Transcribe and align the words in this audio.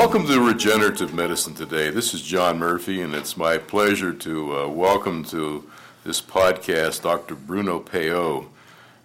Welcome 0.00 0.26
to 0.28 0.40
Regenerative 0.40 1.12
Medicine 1.12 1.52
today. 1.52 1.90
This 1.90 2.14
is 2.14 2.22
John 2.22 2.58
Murphy, 2.58 3.02
and 3.02 3.14
it's 3.14 3.36
my 3.36 3.58
pleasure 3.58 4.14
to 4.14 4.56
uh, 4.56 4.66
welcome 4.66 5.24
to 5.24 5.70
this 6.04 6.22
podcast 6.22 7.02
Dr. 7.02 7.34
Bruno 7.34 7.80
Péault, 7.80 8.46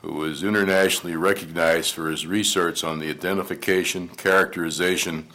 who 0.02 0.24
is 0.24 0.42
internationally 0.42 1.18
recognized 1.18 1.94
for 1.94 2.10
his 2.10 2.26
research 2.26 2.86
on 2.86 3.00
the 3.00 3.10
identification, 3.10 4.08
characterization, 4.08 5.28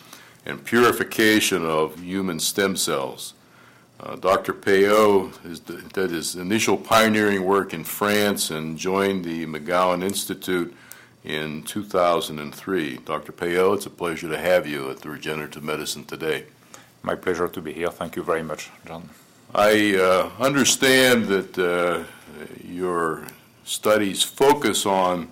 and 0.46 0.64
purification 0.64 1.62
of 1.66 2.00
human 2.00 2.40
stem 2.40 2.74
cells. 2.74 3.34
Uh, 4.00 4.16
Dr. 4.16 4.54
Péault 4.54 5.36
has 5.42 5.60
did 5.60 6.10
his 6.10 6.36
initial 6.36 6.78
pioneering 6.78 7.44
work 7.44 7.74
in 7.74 7.84
France 7.84 8.50
and 8.50 8.78
joined 8.78 9.26
the 9.26 9.44
McGowan 9.44 10.02
Institute 10.02 10.74
in 11.24 11.62
2003. 11.62 12.98
Dr. 12.98 13.32
Péault, 13.32 13.76
it's 13.76 13.86
a 13.86 13.90
pleasure 13.90 14.28
to 14.28 14.38
have 14.38 14.66
you 14.66 14.90
at 14.90 15.00
the 15.00 15.10
Regenerative 15.10 15.62
Medicine 15.62 16.04
today. 16.04 16.44
My 17.02 17.14
pleasure 17.14 17.48
to 17.48 17.60
be 17.60 17.72
here. 17.72 17.90
Thank 17.90 18.16
you 18.16 18.22
very 18.22 18.42
much, 18.42 18.70
John. 18.86 19.08
I 19.54 19.96
uh, 19.96 20.30
understand 20.38 21.26
that 21.26 21.58
uh, 21.58 22.04
your 22.64 23.24
studies 23.64 24.22
focus 24.22 24.86
on 24.86 25.28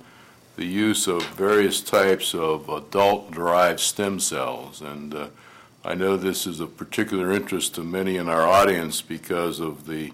the 0.56 0.64
use 0.64 1.06
of 1.06 1.24
various 1.36 1.80
types 1.80 2.34
of 2.34 2.68
adult 2.68 3.30
derived 3.30 3.80
stem 3.80 4.18
cells, 4.18 4.82
and 4.82 5.14
uh, 5.14 5.28
I 5.84 5.94
know 5.94 6.16
this 6.16 6.46
is 6.46 6.58
of 6.58 6.76
particular 6.76 7.32
interest 7.32 7.76
to 7.76 7.84
many 7.84 8.16
in 8.16 8.28
our 8.28 8.42
audience 8.42 9.00
because 9.00 9.60
of 9.60 9.86
the 9.86 10.12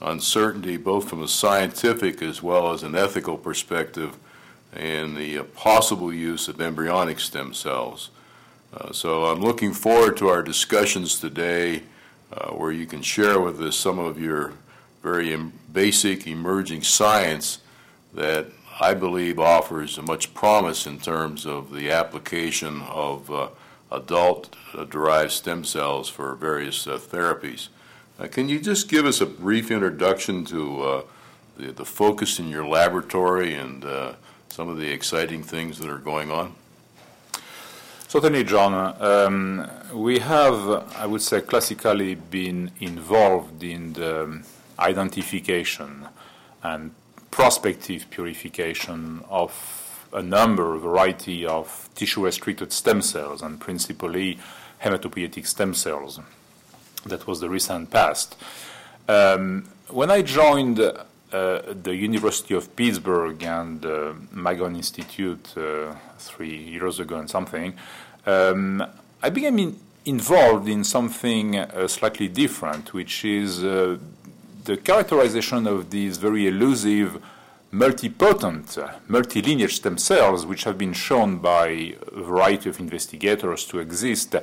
uncertainty, 0.00 0.78
both 0.78 1.08
from 1.08 1.22
a 1.22 1.28
scientific 1.28 2.22
as 2.22 2.42
well 2.42 2.72
as 2.72 2.82
an 2.82 2.94
ethical 2.94 3.36
perspective 3.36 4.16
and 4.72 5.16
the 5.16 5.38
uh, 5.38 5.42
possible 5.44 6.12
use 6.12 6.48
of 6.48 6.60
embryonic 6.60 7.20
stem 7.20 7.52
cells. 7.52 8.10
Uh, 8.72 8.92
so 8.92 9.26
I'm 9.26 9.40
looking 9.40 9.72
forward 9.72 10.16
to 10.18 10.28
our 10.28 10.42
discussions 10.42 11.20
today 11.20 11.82
uh, 12.32 12.50
where 12.50 12.72
you 12.72 12.86
can 12.86 13.02
share 13.02 13.38
with 13.38 13.60
us 13.60 13.76
some 13.76 13.98
of 13.98 14.18
your 14.18 14.54
very 15.02 15.32
em- 15.32 15.52
basic 15.72 16.26
emerging 16.26 16.82
science 16.82 17.58
that 18.14 18.46
I 18.80 18.94
believe 18.94 19.38
offers 19.38 20.00
much 20.00 20.32
promise 20.32 20.86
in 20.86 20.98
terms 20.98 21.44
of 21.44 21.72
the 21.74 21.90
application 21.90 22.80
of 22.82 23.30
uh, 23.30 23.48
adult 23.90 24.56
derived 24.88 25.32
stem 25.32 25.64
cells 25.64 26.08
for 26.08 26.34
various 26.34 26.86
uh, 26.86 26.96
therapies. 26.96 27.68
can 28.30 28.48
you 28.48 28.58
just 28.58 28.88
give 28.88 29.04
us 29.04 29.20
a 29.20 29.26
brief 29.26 29.70
introduction 29.70 30.46
to 30.46 31.04
the, 31.58 31.72
the 31.72 31.84
focus 31.84 32.38
in 32.38 32.48
your 32.48 32.66
laboratory 32.66 33.52
and 33.52 33.84
some 34.52 34.68
of 34.68 34.76
the 34.76 34.92
exciting 34.92 35.42
things 35.42 35.78
that 35.78 35.88
are 35.88 35.96
going 35.96 36.30
on? 36.30 36.54
Certainly, 38.08 38.44
John. 38.44 38.94
Um, 39.00 39.66
we 39.94 40.18
have, 40.18 40.94
I 40.94 41.06
would 41.06 41.22
say, 41.22 41.40
classically 41.40 42.14
been 42.16 42.70
involved 42.78 43.64
in 43.64 43.94
the 43.94 44.42
identification 44.78 46.06
and 46.62 46.90
prospective 47.30 48.10
purification 48.10 49.24
of 49.30 50.08
a 50.12 50.22
number, 50.22 50.74
a 50.74 50.78
variety 50.78 51.46
of 51.46 51.88
tissue-restricted 51.94 52.74
stem 52.74 53.00
cells, 53.00 53.40
and 53.40 53.58
principally 53.58 54.38
hematopoietic 54.82 55.46
stem 55.46 55.72
cells. 55.72 56.20
That 57.06 57.26
was 57.26 57.40
the 57.40 57.48
recent 57.48 57.90
past. 57.90 58.36
Um, 59.08 59.70
when 59.88 60.10
I 60.10 60.20
joined 60.20 60.78
uh, 61.32 61.62
the 61.82 61.94
University 61.94 62.54
of 62.54 62.74
Pittsburgh 62.76 63.42
and 63.42 63.84
uh, 63.84 64.12
McGowan 64.34 64.76
Institute 64.76 65.54
uh, 65.56 65.94
three 66.18 66.56
years 66.56 67.00
ago 67.00 67.16
and 67.16 67.28
something, 67.28 67.74
um, 68.26 68.84
I 69.22 69.30
became 69.30 69.58
in, 69.58 69.80
involved 70.04 70.68
in 70.68 70.84
something 70.84 71.56
uh, 71.56 71.88
slightly 71.88 72.28
different, 72.28 72.92
which 72.92 73.24
is 73.24 73.64
uh, 73.64 73.98
the 74.64 74.76
characterization 74.76 75.66
of 75.66 75.90
these 75.90 76.16
very 76.16 76.46
elusive 76.46 77.20
multipotent 77.72 78.76
uh, 78.78 78.92
multilineage 79.08 79.72
stem 79.72 79.96
cells, 79.96 80.44
which 80.44 80.64
have 80.64 80.76
been 80.76 80.92
shown 80.92 81.38
by 81.38 81.66
a 81.68 82.22
variety 82.22 82.68
of 82.68 82.78
investigators 82.78 83.64
to 83.64 83.78
exist 83.78 84.36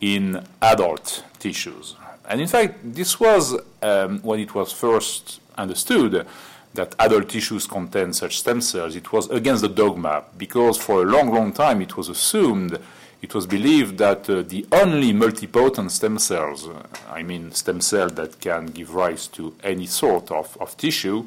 in 0.00 0.42
adult 0.62 1.24
tissues. 1.38 1.96
And 2.28 2.40
in 2.40 2.46
fact, 2.46 2.78
this 2.82 3.20
was 3.20 3.56
um, 3.82 4.20
when 4.22 4.40
it 4.40 4.54
was 4.54 4.72
first 4.72 5.40
understood 5.60 6.26
that 6.74 6.94
adult 6.98 7.28
tissues 7.28 7.66
contain 7.66 8.12
such 8.12 8.38
stem 8.38 8.60
cells, 8.60 8.94
it 8.96 9.12
was 9.12 9.28
against 9.30 9.62
the 9.62 9.68
dogma 9.68 10.24
because 10.38 10.76
for 10.78 11.02
a 11.02 11.04
long, 11.04 11.32
long 11.32 11.52
time 11.52 11.82
it 11.82 11.96
was 11.96 12.08
assumed, 12.08 12.78
it 13.22 13.34
was 13.34 13.46
believed 13.46 13.98
that 13.98 14.30
uh, 14.30 14.42
the 14.42 14.64
only 14.72 15.12
multipotent 15.12 15.90
stem 15.90 16.18
cells, 16.18 16.68
uh, 16.68 16.82
I 17.10 17.22
mean 17.22 17.52
stem 17.52 17.80
cells 17.80 18.12
that 18.12 18.40
can 18.40 18.66
give 18.66 18.94
rise 18.94 19.26
to 19.28 19.54
any 19.62 19.86
sort 19.86 20.30
of, 20.30 20.56
of 20.60 20.76
tissue, 20.76 21.26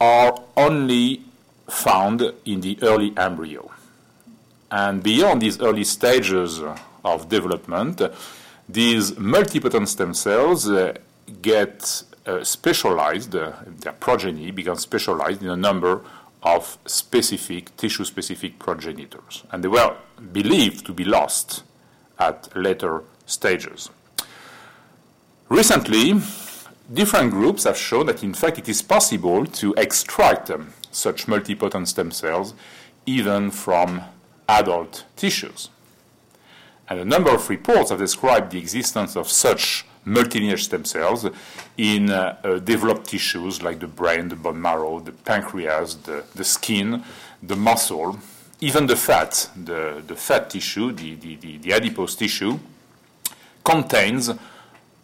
are 0.00 0.34
only 0.56 1.22
found 1.68 2.32
in 2.44 2.60
the 2.60 2.76
early 2.82 3.12
embryo. 3.16 3.70
And 4.70 5.02
beyond 5.02 5.42
these 5.42 5.60
early 5.60 5.84
stages 5.84 6.60
of 7.04 7.28
development, 7.28 8.02
these 8.68 9.12
multipotent 9.12 9.88
stem 9.88 10.14
cells 10.14 10.68
uh, 10.68 10.94
get 11.40 12.02
uh, 12.26 12.44
specialized, 12.44 13.34
uh, 13.34 13.52
their 13.66 13.92
progeny 13.92 14.50
becomes 14.50 14.82
specialized 14.82 15.42
in 15.42 15.48
a 15.48 15.56
number 15.56 16.02
of 16.42 16.78
specific, 16.86 17.76
tissue 17.76 18.04
specific 18.04 18.58
progenitors. 18.58 19.44
And 19.50 19.62
they 19.62 19.68
were 19.68 19.96
believed 20.32 20.86
to 20.86 20.92
be 20.92 21.04
lost 21.04 21.62
at 22.18 22.48
later 22.56 23.04
stages. 23.26 23.90
Recently, 25.48 26.20
different 26.92 27.30
groups 27.30 27.64
have 27.64 27.76
shown 27.76 28.06
that 28.06 28.22
in 28.22 28.34
fact 28.34 28.58
it 28.58 28.68
is 28.68 28.82
possible 28.82 29.44
to 29.46 29.74
extract 29.76 30.50
um, 30.50 30.72
such 30.90 31.26
multipotent 31.26 31.88
stem 31.88 32.10
cells 32.10 32.54
even 33.06 33.50
from 33.50 34.02
adult 34.48 35.04
tissues. 35.16 35.70
And 36.88 37.00
a 37.00 37.04
number 37.04 37.30
of 37.30 37.48
reports 37.48 37.90
have 37.90 37.98
described 37.98 38.52
the 38.52 38.58
existence 38.58 39.16
of 39.16 39.28
such 39.28 39.84
multilineage 40.06 40.64
stem 40.64 40.84
cells 40.84 41.28
in 41.76 42.10
uh, 42.10 42.36
uh, 42.42 42.58
developed 42.58 43.06
tissues 43.06 43.62
like 43.62 43.78
the 43.78 43.86
brain, 43.86 44.28
the 44.28 44.36
bone 44.36 44.60
marrow, 44.60 45.00
the 45.00 45.12
pancreas, 45.12 45.96
the, 45.96 46.24
the 46.34 46.44
skin, 46.44 47.02
the 47.42 47.56
muscle, 47.56 48.18
even 48.60 48.86
the 48.86 48.96
fat, 48.96 49.50
the, 49.56 50.02
the 50.06 50.14
fat 50.14 50.50
tissue, 50.50 50.92
the, 50.92 51.14
the, 51.16 51.36
the, 51.36 51.58
the 51.58 51.72
adipose 51.72 52.14
tissue, 52.14 52.58
contains 53.64 54.28
uh, 54.28 54.36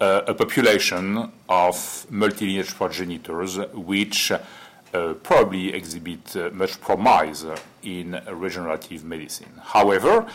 a 0.00 0.34
population 0.34 1.30
of 1.48 1.74
multilineage 2.10 2.74
progenitors 2.74 3.58
which 3.74 4.30
uh, 4.30 5.14
probably 5.22 5.74
exhibit 5.74 6.36
uh, 6.36 6.50
much 6.52 6.80
promise 6.80 7.44
in 7.82 8.20
regenerative 8.30 9.04
medicine. 9.04 9.60
However, 9.62 10.26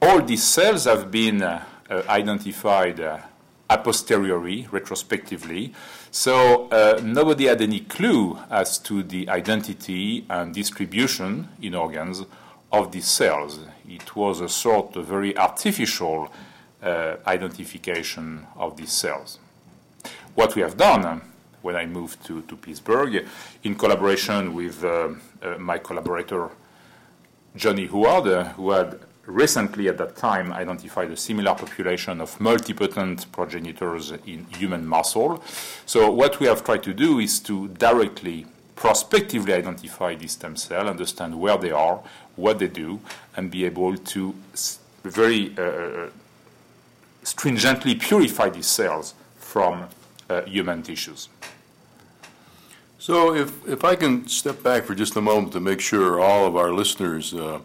all 0.00 0.20
these 0.20 0.42
cells 0.42 0.84
have 0.84 1.10
been 1.10 1.42
uh, 1.42 1.64
identified 2.08 3.00
a 3.72 3.78
posteriori, 3.78 4.68
retrospectively. 4.70 5.72
So 6.10 6.68
uh, 6.68 7.00
nobody 7.02 7.46
had 7.46 7.60
any 7.62 7.80
clue 7.80 8.38
as 8.50 8.78
to 8.80 9.02
the 9.02 9.28
identity 9.28 10.26
and 10.28 10.54
distribution 10.54 11.48
in 11.60 11.74
organs 11.74 12.22
of 12.70 12.92
these 12.92 13.06
cells. 13.06 13.60
It 13.88 14.14
was 14.14 14.40
a 14.40 14.48
sort 14.48 14.96
of 14.96 15.06
very 15.06 15.36
artificial 15.36 16.32
uh, 16.82 17.16
identification 17.26 18.46
of 18.56 18.76
these 18.76 18.92
cells. 18.92 19.38
What 20.34 20.54
we 20.54 20.62
have 20.62 20.76
done 20.76 21.22
when 21.62 21.76
I 21.76 21.86
moved 21.86 22.24
to, 22.26 22.42
to 22.42 22.56
Pittsburgh, 22.56 23.24
in 23.62 23.74
collaboration 23.76 24.52
with 24.52 24.84
uh, 24.84 25.10
uh, 25.40 25.58
my 25.58 25.78
collaborator 25.78 26.50
Johnny 27.54 27.86
Huard, 27.86 28.48
who 28.56 28.70
had 28.72 28.98
recently 29.26 29.88
at 29.88 29.98
that 29.98 30.16
time 30.16 30.52
identified 30.52 31.10
a 31.10 31.16
similar 31.16 31.54
population 31.54 32.20
of 32.20 32.38
multipotent 32.38 33.30
progenitors 33.32 34.12
in 34.26 34.46
human 34.58 34.86
muscle. 34.86 35.42
So 35.86 36.10
what 36.10 36.40
we 36.40 36.46
have 36.46 36.64
tried 36.64 36.82
to 36.84 36.94
do 36.94 37.18
is 37.20 37.40
to 37.40 37.68
directly 37.68 38.46
prospectively 38.74 39.52
identify 39.52 40.14
these 40.16 40.32
stem 40.32 40.56
cells, 40.56 40.88
understand 40.88 41.40
where 41.40 41.56
they 41.56 41.70
are, 41.70 42.00
what 42.34 42.58
they 42.58 42.66
do, 42.66 43.00
and 43.36 43.50
be 43.50 43.64
able 43.64 43.96
to 43.96 44.34
very 45.04 45.54
uh, 45.56 45.62
uh, 45.62 46.10
stringently 47.22 47.94
purify 47.94 48.48
these 48.48 48.66
cells 48.66 49.14
from 49.36 49.88
uh, 50.28 50.42
human 50.42 50.82
tissues. 50.82 51.28
So, 52.98 53.34
if, 53.34 53.68
if 53.68 53.84
I 53.84 53.96
can 53.96 54.28
step 54.28 54.62
back 54.62 54.84
for 54.84 54.94
just 54.94 55.16
a 55.16 55.20
moment 55.20 55.52
to 55.54 55.60
make 55.60 55.80
sure 55.80 56.20
all 56.20 56.46
of 56.46 56.56
our 56.56 56.72
listeners 56.72 57.34
uh, 57.34 57.58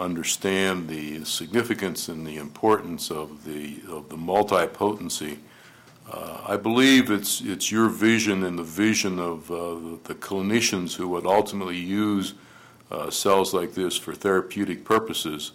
understand 0.00 0.88
the 0.88 1.24
significance 1.24 2.08
and 2.08 2.26
the 2.26 2.36
importance 2.36 3.10
of 3.10 3.44
the 3.44 3.80
of 3.88 4.08
the 4.08 4.16
multipotency. 4.16 5.38
Uh, 6.10 6.40
I 6.48 6.56
believe 6.56 7.10
it's 7.10 7.40
it's 7.40 7.70
your 7.70 7.88
vision 7.88 8.42
and 8.44 8.58
the 8.58 8.64
vision 8.64 9.18
of 9.18 9.50
uh, 9.50 9.98
the 10.04 10.14
clinicians 10.14 10.96
who 10.96 11.08
would 11.08 11.26
ultimately 11.26 11.76
use 11.76 12.34
uh, 12.90 13.10
cells 13.10 13.54
like 13.54 13.74
this 13.74 13.96
for 13.96 14.14
therapeutic 14.14 14.84
purposes 14.84 15.52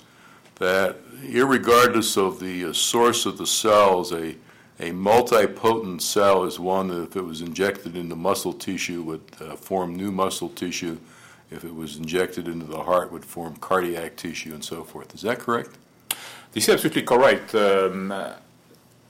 that 0.55 0.97
irregardless 1.21 2.17
of 2.17 2.39
the 2.39 2.65
uh, 2.65 2.73
source 2.73 3.25
of 3.25 3.37
the 3.37 3.45
cells, 3.45 4.11
a, 4.13 4.35
a 4.79 4.91
multipotent 4.91 6.01
cell 6.01 6.45
is 6.45 6.59
one 6.59 6.87
that 6.87 7.03
if 7.03 7.15
it 7.15 7.21
was 7.21 7.41
injected 7.41 7.95
into 7.95 8.15
muscle 8.15 8.53
tissue 8.53 9.01
would 9.03 9.21
uh, 9.41 9.55
form 9.55 9.95
new 9.95 10.11
muscle 10.11 10.49
tissue. 10.49 10.97
If 11.51 11.63
it 11.63 11.73
was 11.73 11.97
injected 11.97 12.47
into 12.47 12.65
the 12.65 12.81
heart 12.81 13.11
would 13.11 13.25
form 13.25 13.55
cardiac 13.57 14.15
tissue 14.15 14.53
and 14.53 14.63
so 14.63 14.83
forth. 14.83 15.13
Is 15.13 15.21
that 15.21 15.39
correct? 15.39 15.71
This 16.51 16.67
is 16.67 16.73
absolutely 16.73 17.03
correct. 17.03 17.53
Um, 17.53 18.11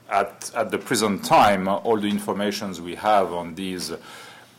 at, 0.08 0.50
at 0.54 0.70
the 0.70 0.78
present 0.78 1.24
time, 1.24 1.68
all 1.68 1.98
the 1.98 2.08
information 2.08 2.72
we 2.84 2.94
have 2.94 3.32
on 3.32 3.54
these 3.54 3.92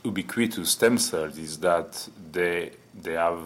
ubiquitous 0.04 0.72
stem 0.72 0.98
cells 0.98 1.38
is 1.38 1.58
that 1.60 2.08
they, 2.32 2.72
they 3.02 3.14
have 3.14 3.40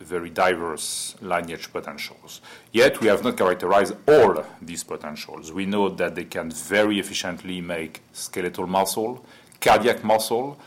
very 0.00 0.30
diverse 0.30 1.16
lineage 1.20 1.72
potentials. 1.72 2.40
Yet 2.72 3.00
we 3.00 3.08
have 3.08 3.24
not 3.24 3.36
characterized 3.36 3.94
all 4.06 4.44
these 4.62 4.84
potentials. 4.84 5.52
We 5.52 5.66
know 5.66 5.88
that 5.88 6.14
they 6.14 6.24
can 6.24 6.50
very 6.50 6.98
efficiently 6.98 7.60
make 7.60 8.02
skeletal 8.12 8.66
muscle, 8.66 9.24
cardiac 9.60 10.04
muscle, 10.04 10.58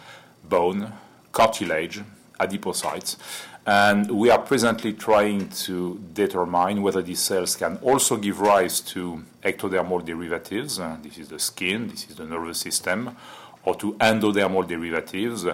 bone, 0.43 0.91
cartilage, 1.31 2.01
adipocytes, 2.41 3.17
and 3.65 4.09
we 4.09 4.31
are 4.31 4.39
presently 4.39 4.93
trying 4.93 5.47
to 5.49 5.99
determine 6.13 6.81
whether 6.81 7.01
these 7.01 7.19
cells 7.19 7.55
can 7.55 7.77
also 7.77 8.17
give 8.17 8.39
rise 8.39 8.81
to 8.81 9.23
ectodermal 9.43 10.03
derivatives. 10.03 10.79
Uh, 10.79 10.97
this 11.03 11.17
is 11.17 11.27
the 11.29 11.39
skin, 11.39 11.87
this 11.87 12.09
is 12.09 12.15
the 12.15 12.25
nervous 12.25 12.59
system, 12.59 13.15
or 13.63 13.75
to 13.75 13.93
endodermal 13.93 14.67
derivatives, 14.67 15.45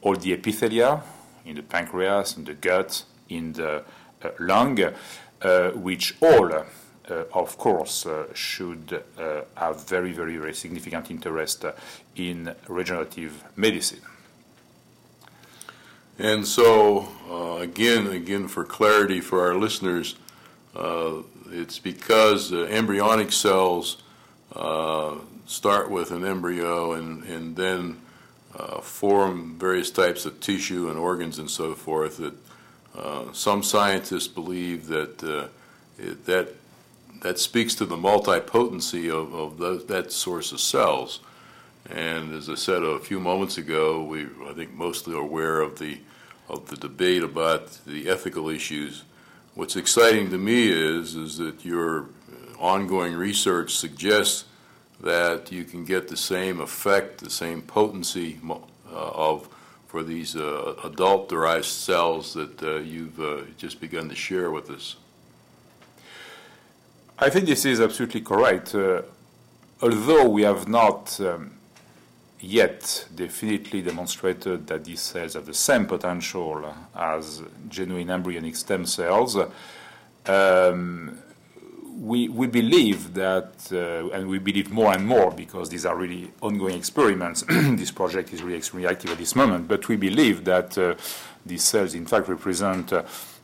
all 0.00 0.14
the 0.14 0.36
epithelia 0.36 1.02
in 1.44 1.56
the 1.56 1.62
pancreas, 1.62 2.36
in 2.36 2.44
the 2.44 2.54
gut, 2.54 3.04
in 3.28 3.52
the 3.52 3.82
uh, 4.22 4.30
lung, 4.38 4.78
uh, 5.42 5.70
which 5.70 6.16
all, 6.20 6.52
uh, 6.52 6.64
of 7.34 7.58
course, 7.58 8.06
should 8.34 9.02
have 9.56 9.88
very, 9.88 10.12
very, 10.12 10.36
very 10.36 10.54
significant 10.54 11.10
interest 11.10 11.64
in 12.16 12.54
regenerative 12.68 13.44
medicine. 13.56 14.00
And 16.18 16.46
so, 16.46 17.08
uh, 17.30 17.60
again, 17.60 18.06
again, 18.06 18.48
for 18.48 18.64
clarity 18.64 19.20
for 19.20 19.42
our 19.46 19.54
listeners, 19.54 20.16
uh, 20.74 21.16
it's 21.50 21.78
because 21.78 22.52
uh, 22.52 22.62
embryonic 22.64 23.32
cells 23.32 24.02
uh, 24.54 25.16
start 25.46 25.90
with 25.90 26.10
an 26.10 26.24
embryo 26.24 26.92
and, 26.92 27.22
and 27.24 27.54
then 27.56 28.00
uh, 28.58 28.80
form 28.80 29.58
various 29.58 29.90
types 29.90 30.24
of 30.24 30.40
tissue 30.40 30.88
and 30.88 30.98
organs 30.98 31.38
and 31.38 31.50
so 31.50 31.74
forth. 31.74 32.16
That 32.16 32.34
uh, 32.96 33.32
some 33.32 33.62
scientists 33.62 34.28
believe 34.28 34.86
that 34.86 35.50
it, 35.98 36.24
that 36.24 36.48
that 37.22 37.38
speaks 37.38 37.74
to 37.74 37.86
the 37.86 37.96
multipotency 37.96 39.10
of, 39.10 39.34
of 39.34 39.58
the, 39.58 39.84
that 39.88 40.12
source 40.12 40.52
of 40.52 40.60
cells. 40.60 41.20
And 41.90 42.34
as 42.34 42.48
I 42.48 42.54
said 42.54 42.82
a 42.82 42.98
few 42.98 43.20
moments 43.20 43.58
ago, 43.58 44.02
we 44.02 44.26
I 44.48 44.52
think 44.54 44.74
mostly 44.74 45.14
are 45.14 45.18
aware 45.18 45.60
of 45.60 45.78
the 45.78 45.98
of 46.48 46.68
the 46.68 46.76
debate 46.76 47.22
about 47.22 47.78
the 47.86 48.08
ethical 48.08 48.48
issues. 48.48 49.04
What's 49.54 49.76
exciting 49.76 50.30
to 50.30 50.38
me 50.38 50.68
is 50.68 51.14
is 51.14 51.38
that 51.38 51.64
your 51.64 52.06
ongoing 52.58 53.14
research 53.14 53.74
suggests 53.74 54.44
that 55.00 55.52
you 55.52 55.64
can 55.64 55.84
get 55.84 56.08
the 56.08 56.16
same 56.16 56.60
effect, 56.60 57.18
the 57.18 57.30
same 57.30 57.62
potency 57.62 58.38
uh, 58.48 58.56
of 58.92 59.48
for 59.86 60.02
these 60.02 60.34
uh, 60.34 60.74
adult-derived 60.84 61.64
cells 61.64 62.34
that 62.34 62.62
uh, 62.62 62.76
you've 62.76 63.20
uh, 63.20 63.42
just 63.56 63.80
begun 63.80 64.08
to 64.08 64.14
share 64.14 64.50
with 64.50 64.70
us. 64.70 64.96
I 67.18 67.30
think 67.30 67.46
this 67.46 67.64
is 67.64 67.80
absolutely 67.80 68.20
correct. 68.22 68.74
Uh, 68.74 69.02
although 69.80 70.28
we 70.28 70.42
have 70.42 70.68
not 70.68 71.18
um, 71.20 71.55
yet 72.40 73.06
definitely 73.14 73.82
demonstrated 73.82 74.66
that 74.66 74.84
these 74.84 75.00
cells 75.00 75.34
have 75.34 75.46
the 75.46 75.54
same 75.54 75.86
potential 75.86 76.74
as 76.94 77.42
genuine 77.68 78.10
embryonic 78.10 78.56
stem 78.56 78.84
cells, 78.86 79.36
um, 80.26 81.18
we, 81.98 82.28
we 82.28 82.46
believe 82.46 83.14
that, 83.14 83.68
uh, 83.72 84.10
and 84.10 84.28
we 84.28 84.38
believe 84.38 84.70
more 84.70 84.92
and 84.92 85.06
more 85.06 85.30
because 85.30 85.70
these 85.70 85.86
are 85.86 85.96
really 85.96 86.30
ongoing 86.42 86.76
experiments. 86.76 87.42
this 87.48 87.90
project 87.90 88.32
is 88.32 88.42
really 88.42 88.58
extremely 88.58 88.88
active 88.88 89.10
at 89.10 89.18
this 89.18 89.34
moment, 89.34 89.66
but 89.66 89.88
we 89.88 89.96
believe 89.96 90.44
that 90.44 90.76
uh, 90.76 90.94
these 91.44 91.62
cells, 91.62 91.94
in 91.94 92.04
fact, 92.04 92.28
represent 92.28 92.92
uh, 92.92 93.02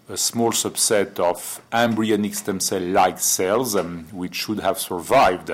a 0.09 0.17
small 0.17 0.50
subset 0.50 1.19
of 1.19 1.62
embryonic 1.73 2.35
stem 2.35 2.61
cell 2.61 2.83
like 2.83 3.19
cells 3.19 3.75
um, 3.75 4.05
which 4.12 4.35
should 4.35 4.61
have 4.61 4.79
survived 4.79 5.50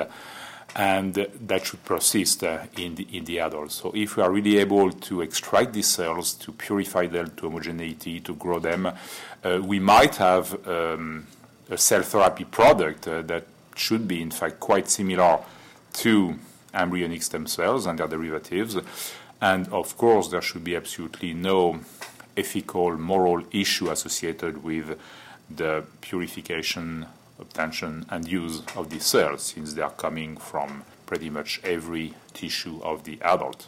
and 0.76 1.14
that 1.14 1.66
should 1.66 1.84
persist 1.84 2.44
uh, 2.44 2.58
in, 2.76 2.94
the, 2.94 3.06
in 3.12 3.24
the 3.24 3.40
adults. 3.40 3.76
So 3.76 3.92
if 3.94 4.16
we 4.16 4.22
are 4.22 4.30
really 4.30 4.58
able 4.58 4.92
to 4.92 5.22
extract 5.22 5.72
these 5.72 5.86
cells, 5.88 6.34
to 6.34 6.52
purify 6.52 7.06
them 7.06 7.32
to 7.36 7.48
homogeneity, 7.48 8.20
to 8.20 8.34
grow 8.34 8.58
them, 8.58 8.86
uh, 8.86 9.60
we 9.62 9.78
might 9.78 10.16
have 10.16 10.66
um, 10.68 11.26
a 11.70 11.78
cell 11.78 12.02
therapy 12.02 12.44
product 12.44 13.08
uh, 13.08 13.22
that 13.22 13.44
should 13.74 14.06
be, 14.06 14.20
in 14.20 14.30
fact, 14.30 14.60
quite 14.60 14.88
similar 14.88 15.38
to 15.94 16.34
embryonic 16.74 17.22
stem 17.22 17.46
cells 17.46 17.86
and 17.86 17.98
their 17.98 18.08
derivatives. 18.08 18.76
And 19.40 19.68
of 19.68 19.96
course, 19.96 20.28
there 20.28 20.42
should 20.42 20.64
be 20.64 20.76
absolutely 20.76 21.32
no 21.32 21.80
ethical, 22.36 22.96
moral 22.96 23.42
issue 23.50 23.90
associated 23.90 24.62
with 24.62 24.98
the 25.50 25.84
purification 26.00 27.06
obtention 27.38 28.04
and 28.10 28.26
use 28.26 28.62
of 28.76 28.90
these 28.90 29.06
cells 29.06 29.42
since 29.42 29.74
they 29.74 29.82
are 29.82 29.90
coming 29.90 30.36
from 30.36 30.84
pretty 31.06 31.30
much 31.30 31.60
every 31.64 32.14
tissue 32.34 32.80
of 32.82 33.04
the 33.04 33.18
adult. 33.22 33.66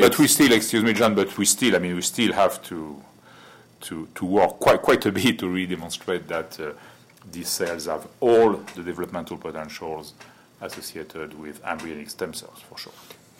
but 0.00 0.18
we 0.18 0.26
still, 0.26 0.52
excuse 0.52 0.82
me, 0.82 0.92
John, 0.92 1.14
but 1.14 1.36
we 1.38 1.44
still, 1.44 1.76
I 1.76 1.78
mean, 1.78 1.94
we 1.94 2.02
still 2.02 2.32
have 2.32 2.62
to 2.64 3.02
to, 3.78 4.08
to 4.14 4.24
work 4.24 4.58
quite 4.58 4.82
quite 4.82 5.04
a 5.06 5.12
bit 5.12 5.38
to 5.38 5.48
really 5.48 5.76
demonstrate 5.76 6.26
that 6.28 6.58
uh, 6.58 6.72
these 7.30 7.48
cells 7.48 7.86
have 7.86 8.06
all 8.20 8.52
the 8.74 8.82
developmental 8.82 9.36
potentials 9.36 10.14
associated 10.60 11.38
with 11.38 11.64
embryonic 11.64 12.08
stem 12.10 12.32
cells, 12.32 12.60
for 12.60 12.78
sure. 12.78 12.92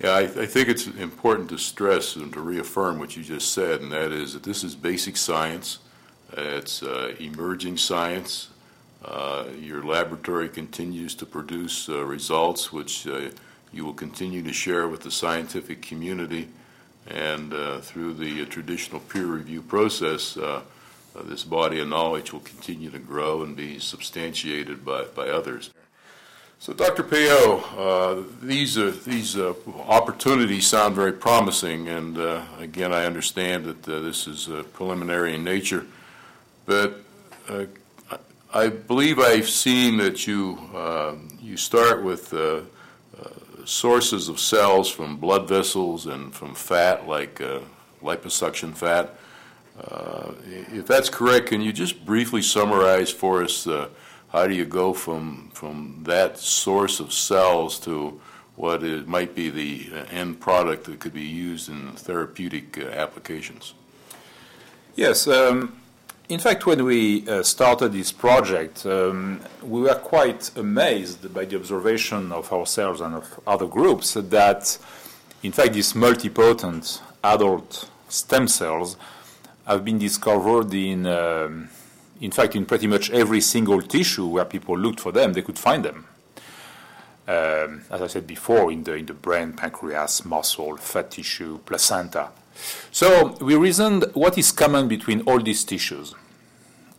Yeah, 0.02 0.10
I, 0.10 0.20
I, 0.20 0.46
think 0.46 0.68
it's 0.68 0.86
important 0.86 1.48
to 1.50 1.58
stress 1.58 2.16
and 2.16 2.30
to 2.34 2.40
reaffirm 2.40 2.98
what 2.98 3.16
you 3.16 3.22
just 3.22 3.52
said, 3.52 3.80
and 3.80 3.90
that 3.92 4.12
is 4.12 4.34
that 4.34 4.42
this 4.42 4.62
is 4.62 4.76
basic 4.76 5.16
science. 5.16 5.78
It's 6.36 6.82
uh, 6.82 7.14
emerging 7.18 7.78
science. 7.78 8.50
Uh, 9.02 9.46
your 9.58 9.82
laboratory 9.82 10.50
continues 10.50 11.14
to 11.14 11.24
produce 11.24 11.88
uh, 11.88 12.04
results 12.04 12.72
which 12.72 13.06
you 13.72 13.84
will 13.84 13.94
continue 13.94 14.42
to 14.42 14.52
share 14.52 14.86
with 14.86 15.00
the 15.00 15.10
scientific 15.10 15.80
community. 15.80 16.48
And 17.08 17.52
through 17.82 18.14
the 18.14 18.44
traditional 18.46 19.00
peer 19.00 19.26
review 19.26 19.62
process, 19.62 20.36
this 21.24 21.44
body 21.44 21.80
of 21.80 21.88
knowledge 21.88 22.32
will 22.32 22.40
continue 22.40 22.90
to 22.90 22.98
grow 22.98 23.42
and 23.42 23.56
be 23.56 23.78
substantiated 23.78 24.84
by, 24.84 25.04
by 25.04 25.28
others. 25.28 25.70
So, 26.58 26.72
Dr. 26.72 27.02
Péault, 27.02 27.62
uh, 27.76 28.24
these 28.42 28.76
uh, 28.78 28.92
these 29.04 29.36
uh, 29.36 29.54
opportunities 29.86 30.66
sound 30.66 30.94
very 30.94 31.12
promising, 31.12 31.86
and 31.88 32.18
again, 32.58 32.92
I 32.92 33.04
understand 33.04 33.66
that 33.66 33.82
this 33.82 34.26
is 34.26 34.48
preliminary 34.72 35.34
in 35.34 35.44
nature. 35.44 35.86
But 36.66 37.00
uh, 37.48 37.66
I 38.52 38.68
believe 38.68 39.20
I've 39.20 39.48
seen 39.48 39.98
that 39.98 40.26
you 40.26 40.58
uh, 40.74 41.14
you 41.40 41.56
start 41.56 42.02
with 42.02 42.34
uh, 42.34 42.62
uh, 43.20 43.28
sources 43.64 44.28
of 44.28 44.40
cells 44.40 44.90
from 44.90 45.16
blood 45.16 45.48
vessels 45.48 46.06
and 46.06 46.34
from 46.34 46.54
fat, 46.54 47.06
like 47.06 47.40
uh, 47.40 47.60
liposuction 48.02 48.74
fat. 48.74 49.14
Uh, 49.80 50.32
if 50.48 50.86
that's 50.86 51.08
correct, 51.08 51.46
can 51.46 51.60
you 51.60 51.72
just 51.72 52.04
briefly 52.04 52.42
summarize 52.42 53.12
for 53.12 53.42
us 53.42 53.68
how 54.28 54.46
do 54.46 54.54
you 54.54 54.64
go 54.64 54.92
from 54.92 55.50
from 55.54 56.00
that 56.02 56.36
source 56.36 56.98
of 56.98 57.12
cells 57.12 57.78
to 57.80 58.20
what 58.56 58.82
it 58.82 59.06
might 59.06 59.34
be 59.34 59.50
the 59.50 59.90
end 60.10 60.40
product 60.40 60.84
that 60.84 60.98
could 60.98 61.12
be 61.12 61.22
used 61.22 61.68
in 61.68 61.92
therapeutic 61.92 62.78
applications? 62.78 63.74
Yes. 64.96 65.28
Um 65.28 65.85
in 66.28 66.40
fact, 66.40 66.66
when 66.66 66.84
we 66.84 67.28
uh, 67.28 67.42
started 67.42 67.92
this 67.92 68.10
project, 68.10 68.84
um, 68.84 69.40
we 69.62 69.80
were 69.80 69.94
quite 69.94 70.50
amazed 70.56 71.32
by 71.32 71.44
the 71.44 71.56
observation 71.56 72.32
of 72.32 72.52
ourselves 72.52 73.00
and 73.00 73.14
of 73.14 73.40
other 73.46 73.66
groups 73.66 74.14
that, 74.14 74.78
in 75.42 75.52
fact, 75.52 75.74
these 75.74 75.92
multipotent 75.92 77.00
adult 77.22 77.88
stem 78.08 78.48
cells 78.48 78.96
have 79.66 79.84
been 79.84 79.98
discovered 79.98 80.74
in, 80.74 81.06
um, 81.06 81.68
in 82.20 82.32
fact, 82.32 82.56
in 82.56 82.66
pretty 82.66 82.88
much 82.88 83.10
every 83.10 83.40
single 83.40 83.80
tissue 83.80 84.26
where 84.26 84.44
people 84.44 84.76
looked 84.76 84.98
for 84.98 85.12
them, 85.12 85.32
they 85.32 85.42
could 85.42 85.58
find 85.58 85.84
them. 85.84 86.06
Um, 87.28 87.82
as 87.90 88.02
I 88.02 88.06
said 88.08 88.26
before, 88.26 88.70
in 88.72 88.82
the, 88.82 88.94
in 88.94 89.06
the 89.06 89.14
brain, 89.14 89.52
pancreas, 89.52 90.24
muscle, 90.24 90.76
fat 90.76 91.12
tissue, 91.12 91.58
placenta, 91.58 92.30
so 92.90 93.36
we 93.40 93.54
reasoned 93.56 94.04
what 94.14 94.38
is 94.38 94.52
common 94.52 94.88
between 94.88 95.20
all 95.22 95.40
these 95.40 95.64
tissues. 95.64 96.14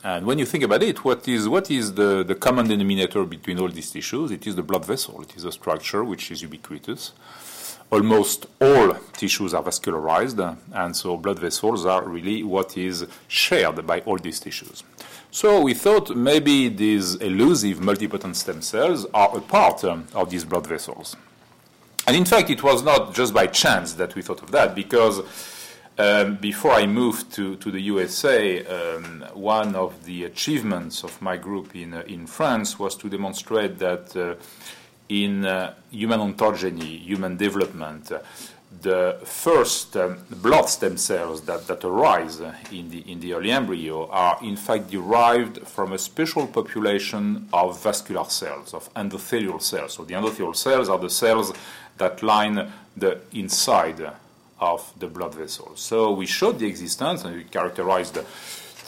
And 0.03 0.25
when 0.25 0.39
you 0.39 0.45
think 0.45 0.63
about 0.63 0.83
it, 0.83 1.03
what 1.03 1.27
is, 1.27 1.49
what 1.49 1.69
is 1.69 1.93
the, 1.93 2.23
the 2.23 2.35
common 2.35 2.67
denominator 2.67 3.23
between 3.25 3.59
all 3.59 3.67
these 3.67 3.91
tissues? 3.91 4.31
It 4.31 4.47
is 4.47 4.55
the 4.55 4.63
blood 4.63 4.85
vessel. 4.85 5.21
It 5.21 5.35
is 5.35 5.43
a 5.43 5.51
structure 5.51 6.03
which 6.03 6.31
is 6.31 6.41
ubiquitous. 6.41 7.13
Almost 7.91 8.45
all 8.61 8.93
tissues 9.13 9.53
are 9.53 9.63
vascularized, 9.63 10.57
and 10.73 10.95
so 10.95 11.17
blood 11.17 11.39
vessels 11.39 11.85
are 11.85 12.07
really 12.07 12.43
what 12.43 12.77
is 12.77 13.07
shared 13.27 13.85
by 13.87 14.01
all 14.01 14.17
these 14.17 14.39
tissues. 14.39 14.83
So 15.31 15.61
we 15.61 15.73
thought 15.73 16.15
maybe 16.15 16.69
these 16.69 17.15
elusive 17.15 17.79
multipotent 17.79 18.35
stem 18.35 18.61
cells 18.61 19.05
are 19.13 19.37
a 19.37 19.41
part 19.41 19.83
um, 19.83 20.07
of 20.13 20.29
these 20.29 20.45
blood 20.45 20.67
vessels. 20.67 21.15
And 22.07 22.15
in 22.15 22.23
fact, 22.23 22.49
it 22.49 22.63
was 22.63 22.83
not 22.83 23.13
just 23.13 23.33
by 23.33 23.47
chance 23.47 23.93
that 23.93 24.15
we 24.15 24.21
thought 24.21 24.41
of 24.41 24.51
that, 24.51 24.73
because 24.73 25.19
um, 25.97 26.37
before 26.37 26.71
I 26.71 26.87
moved 26.87 27.33
to, 27.33 27.57
to 27.57 27.69
the 27.69 27.81
USA, 27.81 28.65
um, 28.65 29.25
one 29.33 29.75
of 29.75 30.05
the 30.05 30.23
achievements 30.23 31.03
of 31.03 31.21
my 31.21 31.35
group 31.35 31.75
in, 31.75 31.93
uh, 31.93 32.03
in 32.07 32.25
France 32.25 32.79
was 32.79 32.95
to 32.95 33.09
demonstrate 33.09 33.77
that 33.79 34.15
uh, 34.15 34.35
in 35.09 35.45
uh, 35.45 35.73
human 35.91 36.21
ontogeny, 36.21 37.01
human 37.01 37.35
development, 37.35 38.09
uh, 38.09 38.19
the 38.81 39.17
first 39.23 39.95
um, 39.97 40.17
blood 40.29 40.67
stem 40.67 40.97
cells 40.97 41.41
that, 41.43 41.67
that 41.67 41.83
arise 41.83 42.39
in 42.71 42.89
the, 42.89 42.99
in 43.11 43.19
the 43.19 43.33
early 43.33 43.51
embryo 43.51 44.07
are 44.09 44.37
in 44.43 44.55
fact 44.55 44.91
derived 44.91 45.59
from 45.67 45.93
a 45.93 45.97
special 45.97 46.47
population 46.47 47.47
of 47.53 47.81
vascular 47.81 48.25
cells, 48.25 48.73
of 48.73 48.93
endothelial 48.93 49.61
cells. 49.61 49.93
So 49.93 50.03
the 50.03 50.13
endothelial 50.13 50.55
cells 50.55 50.89
are 50.89 50.99
the 50.99 51.09
cells 51.09 51.53
that 51.97 52.21
line 52.21 52.71
the 52.95 53.19
inside 53.33 54.11
of 54.59 54.91
the 54.99 55.07
blood 55.07 55.35
vessels. 55.35 55.79
So 55.79 56.11
we 56.11 56.25
showed 56.25 56.59
the 56.59 56.67
existence 56.67 57.23
and 57.23 57.35
we 57.35 57.43
characterized 57.43 58.17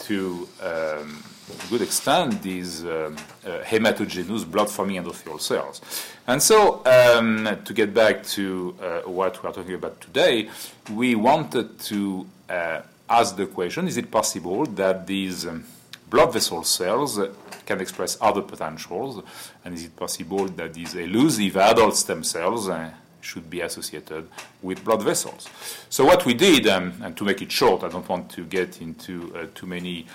to 0.00 0.48
um, 0.62 1.22
a 1.39 1.39
good 1.68 1.82
extent 1.82 2.42
these 2.42 2.84
um, 2.84 3.16
uh, 3.44 3.60
hematogenous 3.64 4.50
blood-forming 4.50 5.02
endothelial 5.02 5.40
cells. 5.40 5.80
And 6.26 6.42
so, 6.42 6.82
um, 6.86 7.58
to 7.64 7.72
get 7.74 7.92
back 7.92 8.24
to 8.36 8.74
uh, 8.80 9.00
what 9.08 9.42
we 9.42 9.48
are 9.48 9.52
talking 9.52 9.74
about 9.74 10.00
today, 10.00 10.48
we 10.92 11.14
wanted 11.14 11.78
to 11.80 12.26
uh, 12.48 12.82
ask 13.08 13.36
the 13.36 13.46
question: 13.46 13.88
Is 13.88 13.96
it 13.96 14.10
possible 14.10 14.66
that 14.66 15.06
these 15.06 15.46
um, 15.46 15.64
blood 16.08 16.32
vessel 16.32 16.64
cells 16.64 17.18
can 17.66 17.80
express 17.80 18.18
other 18.20 18.42
potentials, 18.42 19.22
and 19.64 19.74
is 19.74 19.84
it 19.84 19.96
possible 19.96 20.46
that 20.46 20.74
these 20.74 20.94
elusive 20.94 21.56
adult 21.56 21.96
stem 21.96 22.24
cells 22.24 22.68
uh, 22.68 22.90
should 23.20 23.48
be 23.48 23.60
associated 23.60 24.28
with 24.62 24.84
blood 24.84 25.02
vessels. 25.02 25.48
So 25.88 26.04
what 26.04 26.24
we 26.24 26.34
did, 26.34 26.66
um, 26.66 26.94
and 27.02 27.16
to 27.16 27.24
make 27.24 27.42
it 27.42 27.52
short, 27.52 27.82
I 27.84 27.88
don't 27.88 28.08
want 28.08 28.30
to 28.30 28.44
get 28.44 28.80
into 28.80 29.32
uh, 29.36 29.46
too 29.54 29.66
many 29.66 30.06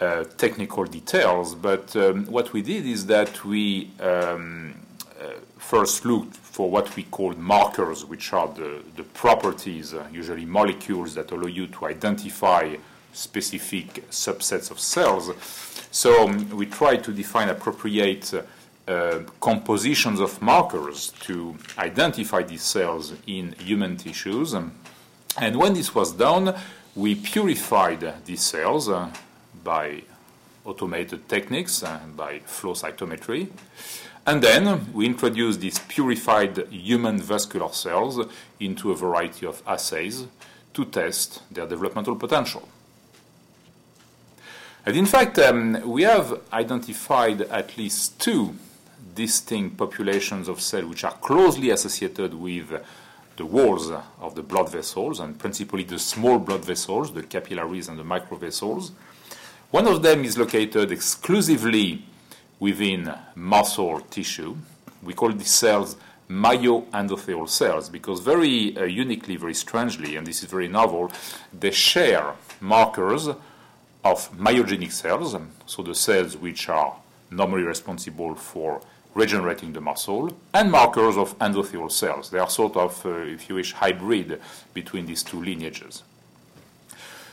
uh, 0.00 0.24
technical 0.36 0.84
details, 0.84 1.54
but 1.54 1.94
um, 1.96 2.26
what 2.26 2.52
we 2.52 2.62
did 2.62 2.84
is 2.84 3.06
that 3.06 3.44
we 3.44 3.90
um, 4.00 4.74
uh, 5.20 5.26
first 5.56 6.04
looked 6.04 6.36
for 6.36 6.70
what 6.70 6.94
we 6.96 7.04
call 7.04 7.32
markers, 7.34 8.04
which 8.04 8.32
are 8.32 8.48
the, 8.48 8.82
the 8.96 9.02
properties, 9.02 9.94
uh, 9.94 10.04
usually 10.12 10.44
molecules 10.44 11.14
that 11.14 11.30
allow 11.30 11.46
you 11.46 11.66
to 11.68 11.86
identify 11.86 12.76
specific 13.12 14.08
subsets 14.10 14.70
of 14.70 14.78
cells. 14.78 15.30
So 15.90 16.28
um, 16.28 16.50
we 16.50 16.66
tried 16.66 17.04
to 17.04 17.12
define 17.12 17.48
appropriate 17.48 18.34
uh, 18.86 19.20
compositions 19.40 20.20
of 20.20 20.42
markers 20.42 21.12
to 21.20 21.56
identify 21.78 22.42
these 22.42 22.62
cells 22.62 23.14
in 23.26 23.52
human 23.58 23.96
tissues. 23.96 24.54
And 24.54 25.56
when 25.56 25.74
this 25.74 25.94
was 25.94 26.12
done, 26.12 26.54
we 26.94 27.14
purified 27.14 28.12
these 28.24 28.42
cells 28.42 28.88
uh, 28.88 29.10
by 29.64 30.02
automated 30.64 31.28
techniques, 31.28 31.82
uh, 31.82 32.00
by 32.16 32.38
flow 32.40 32.74
cytometry. 32.74 33.48
And 34.26 34.42
then 34.42 34.92
we 34.92 35.06
introduced 35.06 35.60
these 35.60 35.78
purified 35.78 36.68
human 36.70 37.20
vascular 37.20 37.72
cells 37.72 38.26
into 38.60 38.90
a 38.90 38.94
variety 38.94 39.46
of 39.46 39.62
assays 39.66 40.26
to 40.72 40.84
test 40.86 41.42
their 41.50 41.66
developmental 41.66 42.16
potential. 42.16 42.68
And 44.86 44.96
in 44.96 45.06
fact, 45.06 45.38
um, 45.38 45.80
we 45.90 46.02
have 46.02 46.40
identified 46.52 47.42
at 47.42 47.76
least 47.76 48.20
two 48.20 48.54
distinct 49.14 49.76
populations 49.76 50.48
of 50.48 50.60
cells 50.60 50.86
which 50.86 51.04
are 51.04 51.12
closely 51.12 51.70
associated 51.70 52.34
with 52.34 52.72
the 53.36 53.44
walls 53.44 53.90
of 54.20 54.34
the 54.34 54.42
blood 54.42 54.70
vessels, 54.70 55.20
and 55.20 55.38
principally 55.38 55.84
the 55.84 55.98
small 55.98 56.38
blood 56.38 56.64
vessels, 56.64 57.12
the 57.12 57.22
capillaries 57.22 57.88
and 57.88 57.98
the 57.98 58.04
microvessels. 58.04 58.92
One 59.74 59.88
of 59.88 60.02
them 60.02 60.24
is 60.24 60.38
located 60.38 60.92
exclusively 60.92 62.04
within 62.60 63.12
muscle 63.34 63.98
tissue. 64.02 64.56
We 65.02 65.14
call 65.14 65.32
these 65.32 65.50
cells 65.50 65.96
myoendothelial 66.30 67.48
cells 67.48 67.88
because 67.88 68.20
very 68.20 68.76
uh, 68.76 68.84
uniquely, 68.84 69.34
very 69.34 69.54
strangely, 69.54 70.14
and 70.14 70.24
this 70.24 70.44
is 70.44 70.48
very 70.48 70.68
novel, 70.68 71.10
they 71.52 71.72
share 71.72 72.34
markers 72.60 73.26
of 73.26 74.30
myogenic 74.38 74.92
cells, 74.92 75.34
so 75.66 75.82
the 75.82 75.96
cells 75.96 76.36
which 76.36 76.68
are 76.68 76.94
normally 77.32 77.64
responsible 77.64 78.36
for 78.36 78.80
regenerating 79.12 79.72
the 79.72 79.80
muscle, 79.80 80.36
and 80.52 80.70
markers 80.70 81.16
of 81.16 81.36
endothelial 81.40 81.90
cells. 81.90 82.30
They 82.30 82.38
are 82.38 82.48
sort 82.48 82.76
of, 82.76 83.04
uh, 83.04 83.08
if 83.08 83.48
you 83.48 83.56
wish, 83.56 83.72
hybrid 83.72 84.40
between 84.72 85.06
these 85.06 85.24
two 85.24 85.42
lineages. 85.42 86.04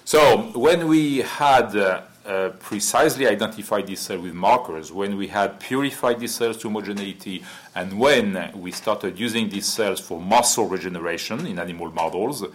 So 0.05 0.51
when 0.55 0.87
we 0.87 1.19
had 1.19 1.75
uh, 1.75 2.01
uh, 2.25 2.49
precisely 2.59 3.27
identified 3.27 3.87
these 3.87 3.99
cells 3.99 4.21
with 4.21 4.33
markers, 4.33 4.91
when 4.91 5.17
we 5.17 5.27
had 5.27 5.59
purified 5.59 6.19
these 6.19 6.35
cells 6.35 6.57
to 6.57 6.67
homogeneity, 6.67 7.43
and 7.75 7.99
when 7.99 8.51
we 8.55 8.71
started 8.71 9.17
using 9.19 9.49
these 9.49 9.65
cells 9.65 9.99
for 9.99 10.19
muscle 10.19 10.67
regeneration 10.67 11.45
in 11.45 11.59
animal 11.59 11.91
models, 11.91 12.45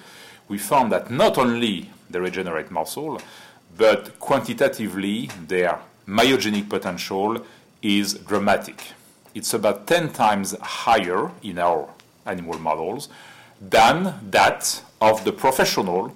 we 0.48 0.58
found 0.58 0.92
that 0.92 1.10
not 1.10 1.38
only 1.38 1.90
they 2.08 2.20
regenerate 2.20 2.70
muscle, 2.70 3.20
but 3.76 4.18
quantitatively 4.20 5.28
their 5.48 5.78
myogenic 6.06 6.68
potential 6.68 7.44
is 7.82 8.14
dramatic. 8.14 8.82
It's 9.34 9.52
about 9.52 9.86
10 9.86 10.12
times 10.12 10.56
higher 10.60 11.30
in 11.42 11.58
our 11.58 11.88
animal 12.24 12.58
models 12.58 13.08
than 13.60 14.14
that 14.30 14.82
of 15.00 15.24
the 15.24 15.32
professional 15.32 16.14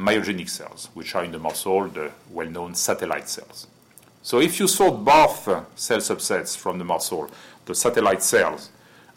myogenic 0.00 0.48
cells, 0.48 0.88
which 0.94 1.14
are 1.14 1.24
in 1.24 1.32
the 1.32 1.38
muscle, 1.38 1.88
the 1.88 2.10
well-known 2.30 2.74
satellite 2.74 3.28
cells. 3.28 3.66
So 4.22 4.40
if 4.40 4.58
you 4.58 4.66
sort 4.66 5.04
both 5.04 5.48
uh, 5.48 5.64
cell 5.74 5.98
subsets 5.98 6.56
from 6.56 6.78
the 6.78 6.84
muscle, 6.84 7.30
the 7.64 7.74
satellite 7.74 8.22
cells 8.22 8.70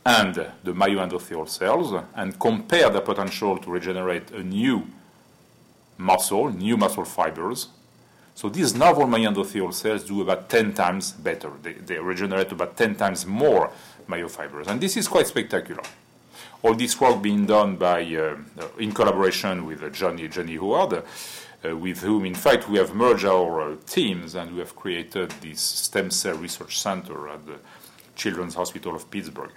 and 0.06 0.36
the 0.36 0.74
myoendothelial 0.74 1.48
cells, 1.48 1.94
and 2.16 2.38
compare 2.40 2.90
the 2.90 3.02
potential 3.02 3.58
to 3.58 3.70
regenerate 3.70 4.32
a 4.32 4.44
new 4.44 4.86
muscle, 5.98 6.52
new 6.52 6.75
muscle 6.75 7.06
fibers, 7.06 7.70
so 8.36 8.50
these 8.50 8.74
novel 8.74 9.06
myoendothelial 9.06 9.74
cells 9.74 10.04
do 10.04 10.22
about 10.22 10.50
10 10.50 10.74
times 10.74 11.12
better. 11.12 11.52
They, 11.62 11.74
they 11.74 12.00
regenerate 12.00 12.52
about 12.52 12.75
10 12.75 12.96
times 12.96 13.25
more 13.25 13.72
myofibers. 14.08 14.68
And 14.68 14.82
this 14.82 14.98
is 14.98 15.08
quite 15.08 15.28
spectacular. 15.28 15.84
All 16.63 16.74
this 16.74 17.00
work 17.00 17.22
being 17.22 17.46
done 17.46 17.75
by, 17.75 18.01
uh, 18.15 18.38
in 18.79 18.93
collaboration 18.93 19.65
with 19.65 19.93
Johnny, 19.93 20.27
Johnny 20.27 20.55
Huard, 20.55 21.03
uh, 21.65 21.77
with 21.77 22.01
whom, 22.01 22.25
in 22.25 22.36
fact, 22.36 22.70
we 22.70 22.77
have 22.77 22.96
merged 22.96 23.25
our 23.25 23.74
uh, 23.74 23.75
teams 23.86 24.36
and 24.36 24.53
we 24.53 24.60
have 24.60 24.75
created 24.75 25.29
this 25.41 25.62
stem 25.62 26.10
cell 26.10 26.36
research 26.38 26.79
center 26.79 27.27
at 27.27 27.46
the 27.46 27.58
Children's 28.15 28.55
Hospital 28.55 28.96
of 28.96 29.12
Pittsburgh. 29.12 29.51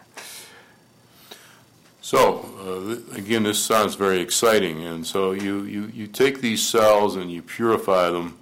So, 2.00 2.44
uh, 2.60 3.16
again, 3.16 3.44
this 3.44 3.58
sounds 3.58 3.94
very 3.94 4.20
exciting. 4.20 4.84
And 4.84 5.06
so 5.06 5.32
you, 5.32 5.62
you, 5.62 5.90
you 5.94 6.06
take 6.06 6.40
these 6.40 6.62
cells 6.62 7.16
and 7.16 7.32
you 7.32 7.42
purify 7.42 8.10
them 8.10 8.38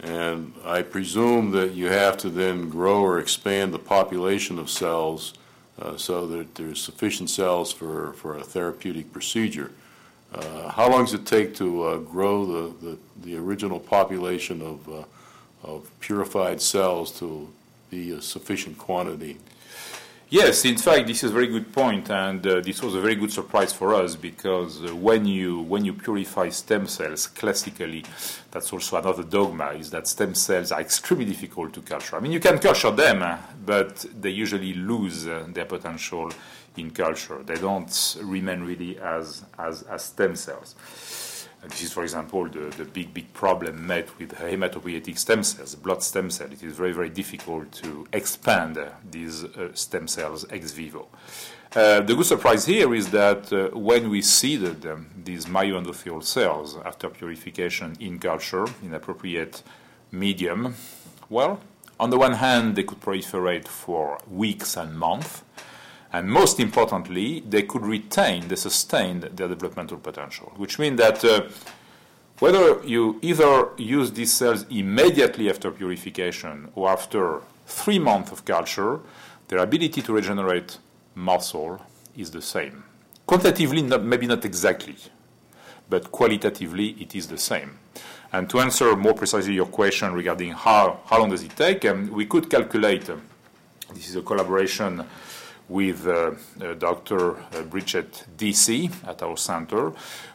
and 0.00 0.52
I 0.64 0.82
presume 0.82 1.52
that 1.52 1.72
you 1.72 1.86
have 1.86 2.16
to 2.18 2.28
then 2.28 2.68
grow 2.68 3.02
or 3.02 3.18
expand 3.18 3.72
the 3.72 3.78
population 3.78 4.58
of 4.58 4.68
cells 4.68 5.34
uh, 5.80 5.96
so 5.96 6.26
that 6.26 6.54
there's 6.54 6.80
sufficient 6.80 7.30
cells 7.30 7.72
for, 7.72 8.12
for 8.14 8.36
a 8.36 8.42
therapeutic 8.42 9.12
procedure. 9.12 9.70
Uh, 10.34 10.68
how 10.68 10.90
long 10.90 11.04
does 11.04 11.14
it 11.14 11.24
take 11.26 11.54
to 11.56 11.82
uh, 11.84 11.98
grow 11.98 12.44
the, 12.44 12.86
the, 12.86 12.98
the, 13.22 13.36
original 13.36 13.78
population 13.78 14.60
of, 14.60 14.88
uh, 14.88 15.04
of 15.62 15.88
purified 16.00 16.60
cells 16.60 17.16
to 17.18 17.48
be 17.90 18.10
a 18.10 18.20
sufficient 18.20 18.76
quantity? 18.76 19.38
Yes, 20.28 20.64
in 20.64 20.76
fact, 20.76 21.06
this 21.06 21.22
is 21.22 21.30
a 21.30 21.32
very 21.34 21.46
good 21.46 21.72
point, 21.72 22.10
and 22.10 22.44
uh, 22.44 22.60
this 22.60 22.82
was 22.82 22.96
a 22.96 23.00
very 23.00 23.14
good 23.14 23.30
surprise 23.30 23.72
for 23.72 23.94
us 23.94 24.16
because 24.16 24.82
uh, 24.82 24.92
when 24.92 25.24
you 25.24 25.60
when 25.60 25.84
you 25.84 25.92
purify 25.92 26.48
stem 26.48 26.88
cells, 26.88 27.28
classically, 27.28 28.04
that's 28.50 28.72
also 28.72 28.96
another 28.96 29.22
dogma 29.22 29.68
is 29.74 29.90
that 29.90 30.08
stem 30.08 30.34
cells 30.34 30.72
are 30.72 30.80
extremely 30.80 31.26
difficult 31.26 31.72
to 31.74 31.80
culture. 31.80 32.16
I 32.16 32.20
mean, 32.20 32.32
you 32.32 32.40
can 32.40 32.58
culture 32.58 32.90
them, 32.90 33.38
but 33.64 34.04
they 34.20 34.30
usually 34.30 34.74
lose 34.74 35.28
uh, 35.28 35.46
their 35.46 35.64
potential 35.66 36.32
in 36.76 36.90
culture. 36.90 37.44
They 37.44 37.54
don't 37.54 38.16
remain 38.24 38.62
really 38.64 38.98
as 38.98 39.44
as, 39.56 39.82
as 39.82 40.06
stem 40.06 40.34
cells. 40.34 40.74
This 41.68 41.82
is, 41.82 41.92
for 41.92 42.02
example, 42.02 42.48
the, 42.48 42.74
the 42.76 42.84
big, 42.84 43.12
big 43.12 43.32
problem 43.32 43.86
met 43.86 44.16
with 44.18 44.34
hematopoietic 44.34 45.18
stem 45.18 45.42
cells, 45.42 45.74
blood 45.74 46.02
stem 46.02 46.30
cells. 46.30 46.52
It 46.52 46.62
is 46.62 46.76
very, 46.76 46.92
very 46.92 47.10
difficult 47.10 47.72
to 47.82 48.06
expand 48.12 48.78
uh, 48.78 48.90
these 49.10 49.44
uh, 49.44 49.70
stem 49.74 50.08
cells 50.08 50.46
ex 50.50 50.72
vivo. 50.72 51.08
Uh, 51.74 52.00
the 52.00 52.14
good 52.14 52.26
surprise 52.26 52.64
here 52.64 52.94
is 52.94 53.10
that 53.10 53.52
uh, 53.52 53.68
when 53.76 54.08
we 54.08 54.22
seeded 54.22 54.86
um, 54.86 55.08
these 55.24 55.46
myoendothelial 55.46 56.22
cells 56.22 56.78
after 56.84 57.08
purification 57.08 57.96
in 58.00 58.18
culture, 58.18 58.66
in 58.82 58.94
appropriate 58.94 59.62
medium, 60.10 60.74
well, 61.28 61.60
on 61.98 62.10
the 62.10 62.18
one 62.18 62.32
hand, 62.32 62.76
they 62.76 62.82
could 62.82 63.00
proliferate 63.00 63.66
for 63.66 64.20
weeks 64.30 64.76
and 64.76 64.98
months, 64.98 65.42
and 66.12 66.28
most 66.28 66.60
importantly, 66.60 67.40
they 67.40 67.62
could 67.62 67.84
retain, 67.84 68.48
they 68.48 68.56
sustained 68.56 69.22
their 69.22 69.48
developmental 69.48 69.98
potential, 69.98 70.52
which 70.56 70.78
means 70.78 70.98
that 70.98 71.24
uh, 71.24 71.42
whether 72.38 72.84
you 72.84 73.18
either 73.22 73.70
use 73.76 74.12
these 74.12 74.32
cells 74.32 74.66
immediately 74.70 75.48
after 75.48 75.70
purification 75.70 76.68
or 76.74 76.90
after 76.90 77.40
three 77.66 77.98
months 77.98 78.30
of 78.30 78.44
culture, 78.44 79.00
their 79.48 79.58
ability 79.58 80.02
to 80.02 80.12
regenerate 80.12 80.78
muscle 81.14 81.80
is 82.16 82.30
the 82.30 82.42
same. 82.42 82.84
Quantitatively, 83.26 83.82
not, 83.82 84.04
maybe 84.04 84.26
not 84.26 84.44
exactly, 84.44 84.96
but 85.88 86.12
qualitatively, 86.12 86.90
it 87.00 87.14
is 87.14 87.26
the 87.26 87.38
same. 87.38 87.78
And 88.32 88.48
to 88.50 88.60
answer 88.60 88.94
more 88.96 89.14
precisely 89.14 89.54
your 89.54 89.66
question 89.66 90.12
regarding 90.12 90.52
how, 90.52 91.00
how 91.06 91.20
long 91.20 91.30
does 91.30 91.42
it 91.42 91.56
take, 91.56 91.84
um, 91.86 92.10
we 92.10 92.26
could 92.26 92.50
calculate, 92.50 93.08
um, 93.08 93.22
this 93.94 94.08
is 94.08 94.16
a 94.16 94.22
collaboration 94.22 95.04
with 95.68 96.06
uh, 96.06 96.32
uh, 96.60 96.74
Dr. 96.74 97.36
Uh, 97.36 97.62
Bridget 97.62 98.24
Deasy 98.36 98.90
at 99.06 99.22
our 99.22 99.36
center, 99.36 99.92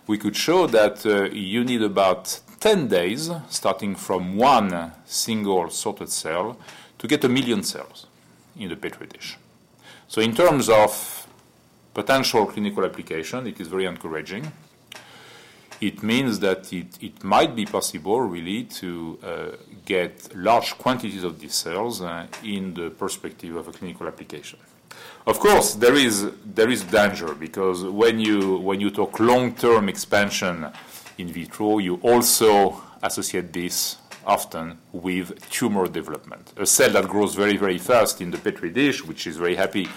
we 0.07 0.17
could 0.17 0.35
show 0.35 0.67
that 0.67 1.05
uh, 1.05 1.33
you 1.33 1.63
need 1.63 1.81
about 1.81 2.39
10 2.59 2.87
days, 2.87 3.31
starting 3.49 3.95
from 3.95 4.37
one 4.37 4.91
single 5.05 5.69
sorted 5.69 6.09
cell, 6.09 6.57
to 6.97 7.07
get 7.07 7.23
a 7.23 7.29
million 7.29 7.63
cells 7.63 8.07
in 8.57 8.69
the 8.69 8.75
Petri 8.75 9.07
dish. 9.07 9.37
So 10.07 10.21
in 10.21 10.35
terms 10.35 10.69
of 10.69 11.27
potential 11.93 12.45
clinical 12.45 12.85
application, 12.85 13.47
it 13.47 13.59
is 13.59 13.67
very 13.67 13.85
encouraging. 13.85 14.51
It 15.79 16.03
means 16.03 16.39
that 16.39 16.71
it, 16.71 17.01
it 17.01 17.23
might 17.23 17.55
be 17.55 17.65
possible 17.65 18.21
really 18.21 18.65
to 18.65 19.17
uh, 19.23 19.45
get 19.83 20.35
large 20.35 20.77
quantities 20.77 21.23
of 21.23 21.39
these 21.39 21.55
cells 21.55 22.01
uh, 22.01 22.27
in 22.43 22.75
the 22.75 22.91
perspective 22.91 23.55
of 23.55 23.67
a 23.67 23.71
clinical 23.71 24.07
application. 24.07 24.59
Of 25.27 25.39
course, 25.39 25.75
there 25.75 25.95
is 25.95 26.31
there 26.43 26.69
is 26.69 26.83
danger 26.83 27.35
because 27.35 27.83
when 27.83 28.19
you 28.19 28.57
when 28.57 28.79
you 28.79 28.89
talk 28.89 29.19
long-term 29.19 29.87
expansion 29.87 30.67
in 31.19 31.27
vitro, 31.27 31.77
you 31.77 31.99
also 32.01 32.81
associate 33.03 33.53
this 33.53 33.97
often 34.25 34.79
with 34.91 35.49
tumor 35.51 35.87
development. 35.87 36.53
A 36.57 36.65
cell 36.65 36.89
that 36.91 37.07
grows 37.07 37.35
very 37.35 37.55
very 37.55 37.77
fast 37.77 38.19
in 38.19 38.31
the 38.31 38.37
petri 38.39 38.71
dish, 38.71 39.05
which 39.05 39.27
is 39.27 39.37
very 39.37 39.55
happy 39.55 39.87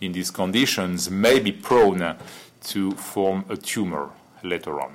in 0.00 0.12
these 0.12 0.30
conditions, 0.30 1.10
may 1.10 1.38
be 1.40 1.52
prone 1.52 2.16
to 2.64 2.92
form 2.92 3.44
a 3.50 3.56
tumor 3.56 4.10
later 4.42 4.80
on. 4.80 4.94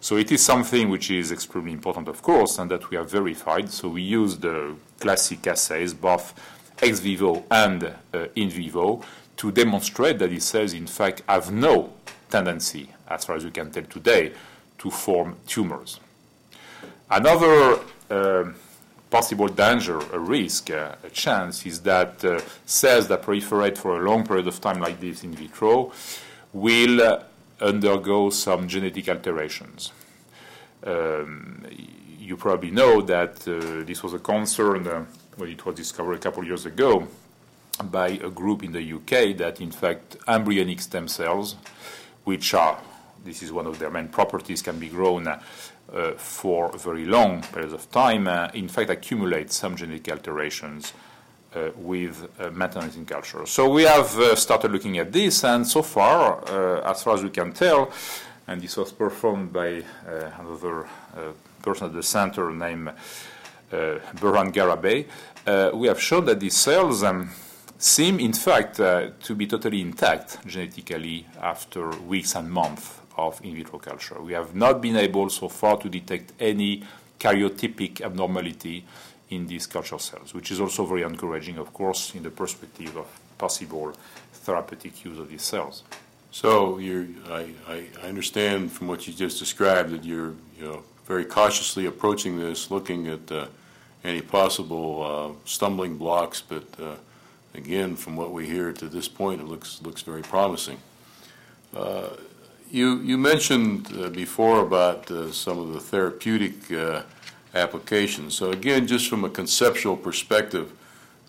So 0.00 0.16
it 0.16 0.32
is 0.32 0.42
something 0.42 0.88
which 0.88 1.10
is 1.10 1.30
extremely 1.30 1.72
important, 1.72 2.08
of 2.08 2.22
course, 2.22 2.58
and 2.58 2.70
that 2.70 2.88
we 2.88 2.96
have 2.96 3.10
verified. 3.10 3.70
So 3.70 3.88
we 3.90 4.00
use 4.00 4.38
the 4.38 4.76
classic 4.98 5.46
assays, 5.46 5.92
both 5.92 6.32
ex 6.80 7.00
vivo 7.00 7.44
and 7.50 7.84
uh, 8.14 8.26
in 8.34 8.50
vivo, 8.50 9.02
to 9.36 9.52
demonstrate 9.52 10.18
that 10.18 10.30
these 10.30 10.44
cells, 10.44 10.72
in 10.72 10.86
fact, 10.86 11.22
have 11.28 11.52
no 11.52 11.92
tendency, 12.30 12.88
as 13.08 13.24
far 13.24 13.36
as 13.36 13.44
we 13.44 13.50
can 13.50 13.70
tell 13.70 13.84
today, 13.84 14.32
to 14.78 14.90
form 14.90 15.36
tumors. 15.46 16.00
Another 17.10 17.78
uh, 18.10 18.44
possible 19.10 19.48
danger, 19.48 19.98
a 20.12 20.18
risk, 20.18 20.70
uh, 20.70 20.94
a 21.04 21.10
chance, 21.10 21.64
is 21.66 21.80
that 21.82 22.24
uh, 22.24 22.40
cells 22.64 23.08
that 23.08 23.22
proliferate 23.22 23.78
for 23.78 24.00
a 24.00 24.08
long 24.08 24.26
period 24.26 24.46
of 24.46 24.60
time 24.60 24.80
like 24.80 25.00
this 25.00 25.22
in 25.22 25.32
vitro 25.32 25.92
will 26.52 27.00
uh, 27.02 27.22
undergo 27.60 28.30
some 28.30 28.66
genetic 28.66 29.08
alterations. 29.08 29.92
Um, 30.84 31.64
you 32.18 32.36
probably 32.36 32.70
know 32.70 33.02
that 33.02 33.46
uh, 33.46 33.84
this 33.84 34.02
was 34.02 34.14
a 34.14 34.18
concern 34.18 34.86
uh, 34.86 35.04
when 35.36 35.50
it 35.50 35.64
was 35.64 35.76
discovered 35.76 36.14
a 36.14 36.18
couple 36.18 36.42
of 36.42 36.48
years 36.48 36.66
ago 36.66 37.06
by 37.84 38.08
a 38.08 38.30
group 38.30 38.62
in 38.62 38.72
the 38.72 38.92
UK 38.92 39.36
that, 39.36 39.60
in 39.60 39.70
fact, 39.70 40.16
embryonic 40.26 40.80
stem 40.80 41.08
cells, 41.08 41.56
which 42.24 42.54
are, 42.54 42.78
this 43.24 43.42
is 43.42 43.52
one 43.52 43.66
of 43.66 43.78
their 43.78 43.90
main 43.90 44.08
properties, 44.08 44.62
can 44.62 44.78
be 44.78 44.88
grown 44.88 45.26
uh, 45.26 46.12
for 46.16 46.76
very 46.78 47.04
long 47.04 47.42
periods 47.42 47.72
of 47.72 47.90
time, 47.90 48.26
uh, 48.26 48.48
in 48.54 48.68
fact, 48.68 48.90
accumulate 48.90 49.52
some 49.52 49.76
genetic 49.76 50.10
alterations 50.10 50.92
uh, 51.54 51.70
with 51.76 52.28
uh, 52.40 52.50
culture. 53.06 53.46
So 53.46 53.70
we 53.70 53.84
have 53.84 54.18
uh, 54.18 54.34
started 54.36 54.72
looking 54.72 54.98
at 54.98 55.12
this, 55.12 55.44
and 55.44 55.66
so 55.66 55.82
far, 55.82 56.44
uh, 56.48 56.90
as 56.90 57.02
far 57.02 57.14
as 57.14 57.22
we 57.22 57.30
can 57.30 57.52
tell, 57.52 57.90
and 58.48 58.60
this 58.60 58.76
was 58.76 58.92
performed 58.92 59.52
by 59.52 59.82
another 60.38 60.86
person 61.62 61.86
at 61.86 61.94
the 61.94 62.02
center 62.02 62.52
named 62.52 62.90
Burhan 63.70 64.52
Gharaibeh, 64.52 65.74
we 65.74 65.88
have 65.88 66.00
shown 66.00 66.26
that 66.26 66.38
these 66.38 66.56
cells 66.56 67.02
um, 67.02 67.30
seem, 67.78 68.18
in 68.20 68.32
fact, 68.32 68.80
uh, 68.80 69.10
to 69.22 69.34
be 69.34 69.46
totally 69.46 69.80
intact 69.80 70.46
genetically 70.46 71.26
after 71.40 71.90
weeks 72.00 72.34
and 72.34 72.50
months 72.50 73.00
of 73.16 73.40
in 73.44 73.54
vitro 73.54 73.78
culture. 73.78 74.20
We 74.20 74.32
have 74.34 74.54
not 74.54 74.80
been 74.80 74.96
able 74.96 75.30
so 75.30 75.48
far 75.48 75.76
to 75.78 75.88
detect 75.88 76.32
any 76.38 76.82
karyotypic 77.18 78.02
abnormality 78.02 78.84
in 79.30 79.46
these 79.46 79.66
culture 79.66 79.98
cells, 79.98 80.34
which 80.34 80.50
is 80.50 80.60
also 80.60 80.84
very 80.84 81.02
encouraging, 81.02 81.58
of 81.58 81.72
course, 81.72 82.14
in 82.14 82.22
the 82.22 82.30
perspective 82.30 82.96
of 82.96 83.06
possible 83.38 83.92
therapeutic 84.32 85.04
use 85.04 85.18
of 85.18 85.28
these 85.28 85.42
cells. 85.42 85.82
So 86.30 86.78
I, 86.78 87.46
I, 87.66 88.06
understand 88.06 88.70
from 88.70 88.88
what 88.88 89.06
you 89.06 89.14
just 89.14 89.38
described 89.38 89.90
that 89.90 90.04
you're 90.04 90.34
you 90.58 90.64
know, 90.64 90.82
very 91.06 91.24
cautiously 91.24 91.86
approaching 91.86 92.38
this, 92.38 92.70
looking 92.70 93.08
at 93.08 93.32
uh, 93.32 93.46
any 94.04 94.20
possible 94.20 95.02
uh, 95.02 95.46
stumbling 95.46 95.96
blocks, 95.96 96.42
but 96.42 96.64
uh, 96.80 96.96
again, 97.56 97.96
from 97.96 98.16
what 98.16 98.32
we 98.32 98.46
hear 98.46 98.72
to 98.72 98.88
this 98.88 99.08
point, 99.08 99.40
it 99.40 99.46
looks 99.46 99.80
looks 99.82 100.02
very 100.02 100.22
promising. 100.22 100.78
Uh, 101.74 102.10
you 102.70 103.00
you 103.00 103.16
mentioned 103.18 103.92
uh, 103.98 104.08
before 104.10 104.60
about 104.60 105.10
uh, 105.10 105.32
some 105.32 105.58
of 105.58 105.72
the 105.72 105.80
therapeutic 105.80 106.70
uh, 106.72 107.02
applications. 107.54 108.34
So 108.34 108.50
again, 108.50 108.86
just 108.86 109.08
from 109.08 109.24
a 109.24 109.30
conceptual 109.30 109.96
perspective, 109.96 110.72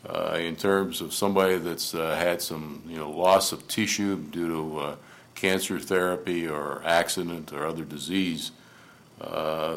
uh, 0.07 0.37
in 0.39 0.55
terms 0.55 1.01
of 1.01 1.13
somebody 1.13 1.57
that's 1.57 1.93
uh, 1.93 2.15
had 2.15 2.41
some 2.41 2.81
you 2.87 2.97
know 2.97 3.09
loss 3.09 3.51
of 3.51 3.67
tissue 3.67 4.17
due 4.17 4.47
to 4.47 4.97
cancer 5.35 5.79
therapy 5.79 6.47
or 6.47 6.81
accident 6.83 7.53
or 7.53 7.65
other 7.65 7.83
disease. 7.83 8.51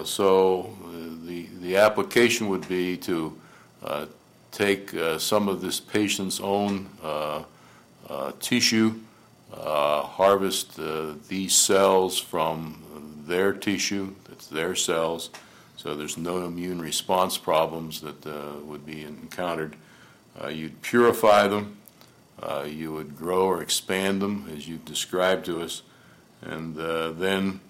so 0.04 0.70
the 1.26 1.46
the 1.60 1.76
application 1.76 2.48
would 2.48 2.66
be 2.68 2.96
to 2.96 3.36
take 4.50 4.94
uh, 4.94 5.18
some 5.18 5.48
of 5.48 5.60
this 5.60 5.80
patient's 5.80 6.40
own 6.40 6.88
uh, 7.02 7.42
uh, 8.08 8.32
tissue, 8.40 8.94
uh, 9.52 10.02
harvest 10.02 10.78
uh, 10.78 11.14
these 11.28 11.54
cells 11.54 12.18
from 12.18 12.82
their 13.26 13.52
tissue, 13.52 14.14
that's 14.28 14.48
their 14.48 14.74
cells, 14.74 15.30
so 15.76 15.94
there's 15.94 16.18
no 16.18 16.44
immune 16.44 16.80
response 16.80 17.38
problems 17.38 18.00
that 18.00 18.26
would 18.66 18.84
be 18.84 19.02
encountered. 19.02 19.76
you'd 20.50 20.82
purify 20.82 21.46
them, 21.46 21.76
you 22.66 22.92
would 22.92 23.16
grow 23.16 23.46
or 23.46 23.62
expand 23.62 24.20
them 24.20 24.50
as 24.54 24.68
you've 24.68 24.84
described 24.84 25.46
to 25.46 25.62
us, 25.62 25.82
and 26.42 26.74
then 26.74 27.60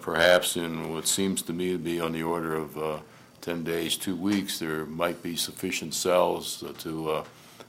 perhaps 0.00 0.56
in 0.56 0.92
what 0.92 1.06
seems 1.06 1.42
to 1.42 1.52
me 1.52 1.72
to 1.72 1.78
be 1.78 2.00
on 2.00 2.12
the 2.12 2.22
order 2.22 2.56
of 2.56 3.02
10 3.44 3.62
days, 3.62 3.98
two 3.98 4.16
weeks, 4.16 4.58
there 4.58 4.86
might 4.86 5.22
be 5.22 5.36
sufficient 5.36 5.92
cells 5.92 6.62
uh, 6.62 6.72
to, 6.78 7.10
uh, 7.10 7.24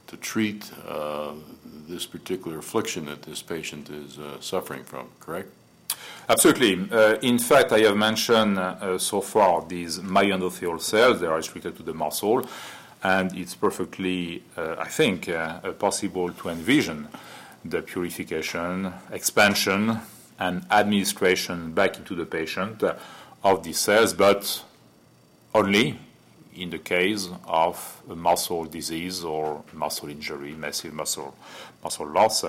to 0.07 0.15
treat 0.15 0.71
uh, 0.87 1.33
this 1.85 2.05
particular 2.05 2.59
affliction 2.59 3.07
that 3.07 3.23
this 3.23 3.41
patient 3.41 3.89
is 3.89 4.17
uh, 4.17 4.39
suffering 4.39 4.85
from, 4.85 5.09
correct? 5.19 5.49
Absolutely. 6.29 6.87
Uh, 6.89 7.17
in 7.21 7.37
fact, 7.37 7.73
I 7.73 7.79
have 7.79 7.97
mentioned 7.97 8.57
uh, 8.57 8.97
so 8.97 9.19
far 9.19 9.65
these 9.67 9.99
myoendothelial 9.99 10.79
cells, 10.79 11.19
they 11.19 11.27
are 11.27 11.35
restricted 11.35 11.75
to 11.75 11.83
the 11.83 11.93
muscle, 11.93 12.47
and 13.03 13.37
it's 13.37 13.53
perfectly, 13.53 14.43
I 14.57 14.87
think, 14.87 15.29
possible 15.77 16.31
to 16.31 16.49
envision 16.49 17.07
the 17.63 17.83
purification, 17.83 18.91
expansion, 19.11 19.99
and 20.39 20.65
administration 20.71 21.73
back 21.73 21.97
into 21.97 22.15
the 22.15 22.25
patient 22.25 22.81
of 23.43 23.63
these 23.63 23.77
cells, 23.77 24.13
but 24.13 24.63
only 25.55 25.97
in 26.55 26.69
the 26.69 26.79
case 26.79 27.29
of 27.47 28.01
muscle 28.07 28.65
disease 28.65 29.23
or 29.23 29.63
muscle 29.73 30.09
injury, 30.09 30.53
massive 30.53 30.93
muscle, 30.93 31.33
muscle 31.81 32.07
loss. 32.07 32.43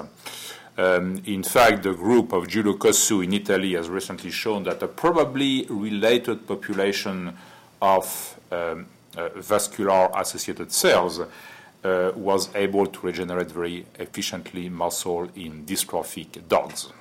Um, 0.78 1.22
in 1.24 1.42
fact, 1.42 1.84
the 1.84 1.94
group 1.94 2.32
of 2.32 2.48
Giulio 2.48 2.74
Cossu 2.74 3.24
in 3.24 3.32
Italy 3.32 3.74
has 3.74 3.88
recently 3.88 4.30
shown 4.30 4.64
that 4.64 4.82
a 4.82 4.88
probably 4.88 5.66
related 5.70 6.46
population 6.46 7.36
of 7.80 8.38
um, 8.50 8.86
uh, 9.16 9.28
vascular 9.36 10.10
associated 10.14 10.72
cells 10.72 11.20
uh, 11.20 12.12
was 12.16 12.54
able 12.54 12.86
to 12.86 13.06
regenerate 13.06 13.50
very 13.50 13.86
efficiently 13.98 14.68
muscle 14.68 15.28
in 15.36 15.64
dystrophic 15.64 16.46
dogs. 16.48 16.92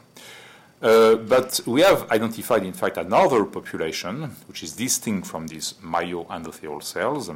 Uh, 0.86 1.16
but 1.16 1.60
we 1.66 1.82
have 1.82 2.08
identified, 2.12 2.64
in 2.64 2.72
fact, 2.72 2.98
another 2.98 3.44
population 3.44 4.30
which 4.48 4.62
is 4.62 4.74
distinct 4.74 5.26
from 5.26 5.48
these 5.48 5.74
myoendothelial 5.84 6.84
cells 6.84 7.32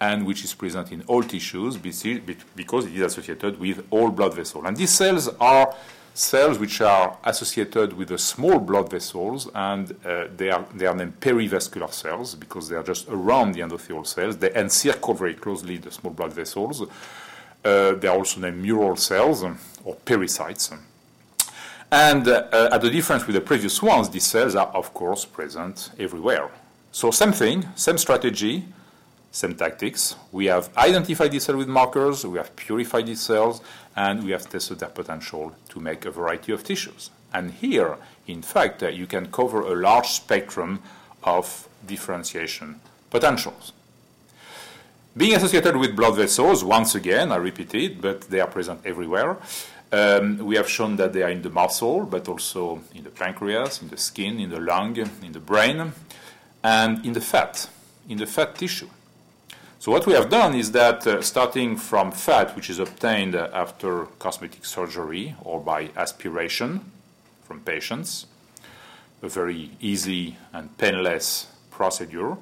and 0.00 0.24
which 0.24 0.44
is 0.44 0.54
present 0.54 0.92
in 0.92 1.02
all 1.08 1.20
tissues 1.24 1.76
because 1.76 2.86
it 2.86 2.94
is 2.94 3.00
associated 3.00 3.58
with 3.58 3.84
all 3.90 4.08
blood 4.08 4.34
vessels. 4.34 4.64
And 4.64 4.76
these 4.76 4.92
cells 4.92 5.28
are 5.40 5.74
cells 6.14 6.60
which 6.60 6.80
are 6.80 7.18
associated 7.24 7.92
with 7.92 8.06
the 8.06 8.18
small 8.18 8.60
blood 8.60 8.88
vessels, 8.88 9.50
and 9.52 9.90
uh, 10.04 10.28
they, 10.36 10.50
are, 10.50 10.64
they 10.72 10.86
are 10.86 10.94
named 10.94 11.18
perivascular 11.18 11.92
cells 11.92 12.36
because 12.36 12.68
they 12.68 12.76
are 12.76 12.84
just 12.84 13.08
around 13.08 13.50
the 13.50 13.62
endothelial 13.62 14.06
cells. 14.06 14.36
They 14.36 14.54
encircle 14.54 15.14
very 15.14 15.34
closely 15.34 15.78
the 15.78 15.90
small 15.90 16.12
blood 16.12 16.32
vessels. 16.32 16.82
Uh, 16.82 17.94
they 17.94 18.06
are 18.06 18.16
also 18.16 18.38
named 18.38 18.62
mural 18.62 18.94
cells 18.94 19.42
or 19.42 19.96
pericytes. 20.04 20.72
And 21.90 22.26
uh, 22.26 22.70
at 22.72 22.80
the 22.80 22.90
difference 22.90 23.26
with 23.26 23.34
the 23.34 23.40
previous 23.40 23.80
ones, 23.80 24.10
these 24.10 24.26
cells 24.26 24.56
are, 24.56 24.66
of 24.68 24.92
course, 24.92 25.24
present 25.24 25.90
everywhere. 25.98 26.50
So, 26.90 27.10
same 27.10 27.32
thing, 27.32 27.68
same 27.76 27.98
strategy, 27.98 28.64
same 29.30 29.54
tactics. 29.54 30.16
We 30.32 30.46
have 30.46 30.70
identified 30.76 31.30
these 31.30 31.44
cells 31.44 31.58
with 31.58 31.68
markers, 31.68 32.26
we 32.26 32.38
have 32.38 32.56
purified 32.56 33.06
these 33.06 33.20
cells, 33.20 33.60
and 33.94 34.24
we 34.24 34.32
have 34.32 34.48
tested 34.48 34.78
their 34.80 34.88
potential 34.88 35.54
to 35.68 35.80
make 35.80 36.04
a 36.06 36.10
variety 36.10 36.52
of 36.52 36.64
tissues. 36.64 37.10
And 37.32 37.50
here, 37.50 37.98
in 38.26 38.42
fact, 38.42 38.82
uh, 38.82 38.88
you 38.88 39.06
can 39.06 39.30
cover 39.30 39.60
a 39.60 39.74
large 39.74 40.08
spectrum 40.08 40.82
of 41.22 41.68
differentiation 41.86 42.80
potentials. 43.10 43.72
Being 45.16 45.34
associated 45.34 45.76
with 45.76 45.96
blood 45.96 46.16
vessels, 46.16 46.62
once 46.62 46.94
again, 46.94 47.32
I 47.32 47.36
repeat 47.36 47.74
it, 47.74 48.00
but 48.00 48.22
they 48.22 48.40
are 48.40 48.46
present 48.46 48.80
everywhere. 48.84 49.38
Um, 49.92 50.38
we 50.38 50.56
have 50.56 50.68
shown 50.68 50.96
that 50.96 51.12
they 51.12 51.22
are 51.22 51.30
in 51.30 51.42
the 51.42 51.50
muscle, 51.50 52.04
but 52.06 52.28
also 52.28 52.80
in 52.94 53.04
the 53.04 53.10
pancreas, 53.10 53.80
in 53.82 53.88
the 53.88 53.96
skin, 53.96 54.40
in 54.40 54.50
the 54.50 54.60
lung, 54.60 54.96
in 54.96 55.32
the 55.32 55.40
brain, 55.40 55.92
and 56.64 57.06
in 57.06 57.12
the 57.12 57.20
fat, 57.20 57.68
in 58.08 58.18
the 58.18 58.26
fat 58.26 58.56
tissue. 58.56 58.88
So 59.78 59.92
what 59.92 60.06
we 60.06 60.14
have 60.14 60.28
done 60.28 60.54
is 60.54 60.72
that 60.72 61.06
uh, 61.06 61.22
starting 61.22 61.76
from 61.76 62.10
fat, 62.10 62.56
which 62.56 62.70
is 62.70 62.80
obtained 62.80 63.36
after 63.36 64.06
cosmetic 64.18 64.64
surgery 64.64 65.36
or 65.44 65.60
by 65.60 65.90
aspiration 65.96 66.80
from 67.44 67.60
patients, 67.60 68.26
a 69.22 69.28
very 69.28 69.70
easy 69.80 70.36
and 70.52 70.76
painless 70.78 71.46
procedure. 71.70 72.36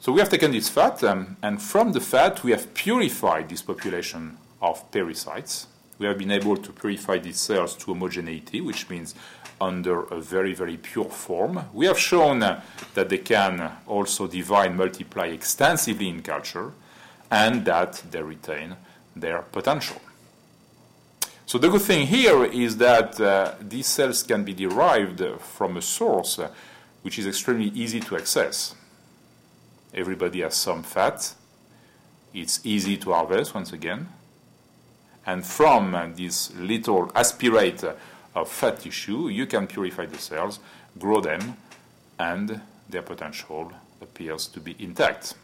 So 0.00 0.10
we 0.12 0.18
have 0.20 0.28
taken 0.28 0.50
this 0.50 0.68
fat, 0.68 1.04
um, 1.04 1.36
and 1.42 1.62
from 1.62 1.92
the 1.92 2.00
fat 2.00 2.42
we 2.42 2.50
have 2.50 2.74
purified 2.74 3.48
this 3.48 3.62
population 3.62 4.36
of 4.60 4.90
pericytes. 4.90 5.66
We 5.98 6.06
have 6.06 6.18
been 6.18 6.30
able 6.30 6.56
to 6.56 6.72
purify 6.72 7.18
these 7.18 7.38
cells 7.38 7.76
to 7.76 7.86
homogeneity, 7.86 8.60
which 8.60 8.90
means 8.90 9.14
under 9.60 10.02
a 10.04 10.20
very, 10.20 10.52
very 10.52 10.76
pure 10.76 11.04
form. 11.04 11.64
We 11.72 11.86
have 11.86 11.98
shown 11.98 12.40
that 12.40 12.62
they 12.94 13.18
can 13.18 13.70
also 13.86 14.26
divide, 14.26 14.76
multiply 14.76 15.26
extensively 15.26 16.08
in 16.08 16.22
culture, 16.22 16.72
and 17.30 17.64
that 17.64 18.02
they 18.10 18.22
retain 18.22 18.76
their 19.14 19.42
potential. 19.42 20.00
So 21.46 21.58
the 21.58 21.68
good 21.68 21.82
thing 21.82 22.06
here 22.06 22.44
is 22.44 22.76
that 22.78 23.20
uh, 23.20 23.54
these 23.60 23.86
cells 23.86 24.22
can 24.22 24.44
be 24.44 24.54
derived 24.54 25.22
from 25.40 25.76
a 25.76 25.82
source 25.82 26.40
which 27.02 27.18
is 27.18 27.26
extremely 27.26 27.66
easy 27.66 28.00
to 28.00 28.16
access. 28.16 28.74
Everybody 29.92 30.40
has 30.40 30.56
some 30.56 30.82
fat. 30.82 31.34
It's 32.32 32.64
easy 32.64 32.96
to 32.96 33.12
harvest 33.12 33.54
once 33.54 33.72
again. 33.72 34.08
And 35.26 35.44
from 35.44 35.94
uh, 35.94 36.08
this 36.14 36.54
little 36.54 37.10
aspirate 37.14 37.84
of 38.34 38.48
fat 38.48 38.80
tissue, 38.80 39.28
you 39.28 39.46
can 39.46 39.66
purify 39.66 40.06
the 40.06 40.18
cells, 40.18 40.58
grow 40.98 41.20
them, 41.20 41.56
and 42.18 42.60
their 42.88 43.02
potential 43.02 43.72
appears 44.00 44.46
to 44.48 44.60
be 44.60 44.76
intact. 44.78 45.34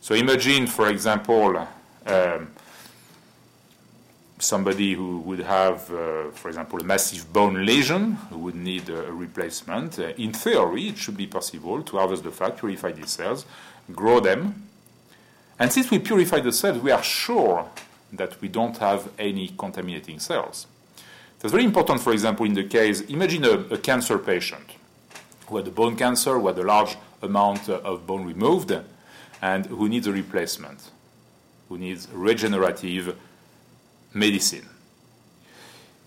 So 0.00 0.14
imagine, 0.14 0.66
for 0.66 0.88
example, 0.88 1.68
um, 2.06 2.50
somebody 4.38 4.94
who 4.94 5.20
would 5.20 5.38
have, 5.40 5.88
uh, 5.92 6.30
for 6.32 6.48
example, 6.48 6.80
a 6.80 6.84
massive 6.84 7.32
bone 7.32 7.64
lesion 7.64 8.14
who 8.30 8.38
would 8.38 8.56
need 8.56 8.88
a 8.88 9.12
replacement. 9.12 9.98
Uh, 9.98 10.08
in 10.18 10.32
theory, 10.32 10.88
it 10.88 10.98
should 10.98 11.16
be 11.16 11.28
possible 11.28 11.82
to 11.82 11.96
harvest 11.98 12.24
the 12.24 12.32
fat, 12.32 12.56
purify 12.56 12.90
these 12.90 13.10
cells, 13.10 13.46
grow 13.92 14.18
them. 14.18 14.68
And 15.58 15.72
since 15.72 15.90
we 15.90 16.00
purify 16.00 16.40
the 16.40 16.52
cells, 16.52 16.78
we 16.78 16.90
are 16.90 17.02
sure 17.02 17.70
that 18.12 18.40
we 18.40 18.48
don't 18.48 18.76
have 18.78 19.08
any 19.18 19.48
contaminating 19.58 20.18
cells. 20.18 20.66
That's 21.38 21.52
very 21.52 21.64
important, 21.64 22.00
for 22.00 22.12
example, 22.12 22.46
in 22.46 22.54
the 22.54 22.64
case, 22.64 23.00
imagine 23.02 23.44
a, 23.44 23.74
a 23.74 23.78
cancer 23.78 24.18
patient 24.18 24.76
who 25.46 25.56
had 25.56 25.66
a 25.66 25.70
bone 25.70 25.96
cancer, 25.96 26.38
who 26.38 26.46
had 26.46 26.58
a 26.58 26.62
large 26.62 26.96
amount 27.20 27.68
uh, 27.68 27.80
of 27.84 28.06
bone 28.06 28.24
removed, 28.24 28.72
and 29.40 29.66
who 29.66 29.88
needs 29.88 30.06
a 30.06 30.12
replacement, 30.12 30.90
who 31.68 31.78
needs 31.78 32.08
regenerative 32.12 33.16
medicine. 34.14 34.68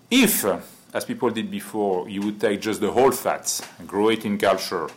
If, 0.10 0.46
uh, 0.46 0.60
as 0.94 1.04
people 1.04 1.30
did 1.32 1.52
before, 1.52 2.08
you 2.08 2.22
would 2.22 2.40
take 2.40 2.62
just 2.62 2.80
the 2.80 2.92
whole 2.92 3.12
fats, 3.12 3.62
grow 3.86 4.10
it 4.10 4.24
in 4.24 4.38
culture, 4.38 4.88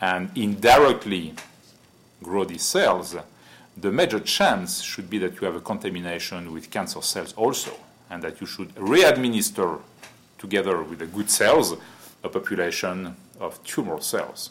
and 0.00 0.30
indirectly 0.34 1.34
grow 2.22 2.44
these 2.44 2.62
cells, 2.62 3.14
the 3.76 3.90
major 3.90 4.20
chance 4.20 4.82
should 4.82 5.10
be 5.10 5.18
that 5.18 5.40
you 5.40 5.46
have 5.46 5.56
a 5.56 5.60
contamination 5.60 6.52
with 6.52 6.70
cancer 6.70 7.02
cells 7.02 7.32
also 7.36 7.72
and 8.10 8.22
that 8.22 8.40
you 8.40 8.46
should 8.46 8.72
re-administer 8.78 9.78
together 10.38 10.82
with 10.82 10.98
the 11.00 11.06
good 11.06 11.30
cells 11.30 11.74
a 12.22 12.28
population 12.28 13.14
of 13.40 13.62
tumor 13.64 14.00
cells. 14.00 14.50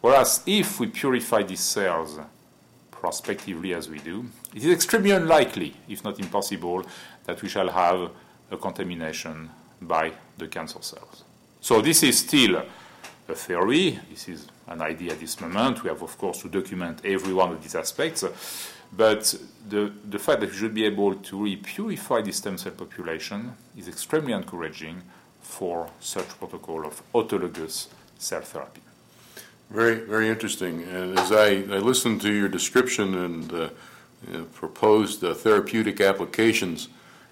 Whereas 0.00 0.42
if 0.46 0.80
we 0.80 0.86
purify 0.86 1.42
these 1.42 1.60
cells 1.60 2.18
prospectively 2.90 3.74
as 3.74 3.88
we 3.88 3.98
do, 3.98 4.26
it 4.54 4.64
is 4.64 4.72
extremely 4.72 5.12
unlikely, 5.12 5.74
if 5.88 6.04
not 6.04 6.18
impossible, 6.18 6.84
that 7.24 7.40
we 7.42 7.48
shall 7.48 7.68
have 7.68 8.10
a 8.50 8.56
contamination 8.56 9.50
by 9.80 10.12
the 10.36 10.48
cancer 10.48 10.82
cells. 10.82 11.24
So 11.60 11.80
this 11.80 12.02
is 12.02 12.18
still 12.18 12.62
a 13.28 13.34
theory, 13.34 13.98
this 14.10 14.28
is 14.28 14.46
an 14.70 14.80
idea 14.80 15.12
at 15.12 15.20
this 15.20 15.40
moment. 15.40 15.82
We 15.82 15.88
have, 15.90 16.02
of 16.02 16.16
course, 16.16 16.42
to 16.42 16.48
document 16.48 17.00
every 17.04 17.34
one 17.34 17.52
of 17.52 17.62
these 17.62 17.74
aspects. 17.74 18.24
But 18.92 19.34
the, 19.68 19.92
the 20.08 20.18
fact 20.18 20.40
that 20.40 20.50
we 20.50 20.56
should 20.56 20.74
be 20.74 20.84
able 20.84 21.14
to 21.14 21.42
really 21.42 21.56
purify 21.56 22.22
the 22.22 22.32
stem 22.32 22.56
cell 22.58 22.72
population 22.72 23.52
is 23.76 23.88
extremely 23.88 24.32
encouraging 24.32 25.02
for 25.42 25.90
such 26.00 26.28
protocol 26.38 26.86
of 26.86 27.02
autologous 27.12 27.88
cell 28.18 28.40
therapy. 28.40 28.80
Very, 29.70 29.96
very 29.96 30.28
interesting. 30.28 30.82
And 30.82 31.18
as 31.18 31.30
I, 31.30 31.48
I 31.48 31.78
listened 31.78 32.20
to 32.22 32.32
your 32.32 32.48
description 32.48 33.14
and 33.14 33.52
uh, 33.52 33.68
proposed 34.54 35.22
uh, 35.22 35.34
therapeutic 35.34 36.00
applications, 36.00 36.88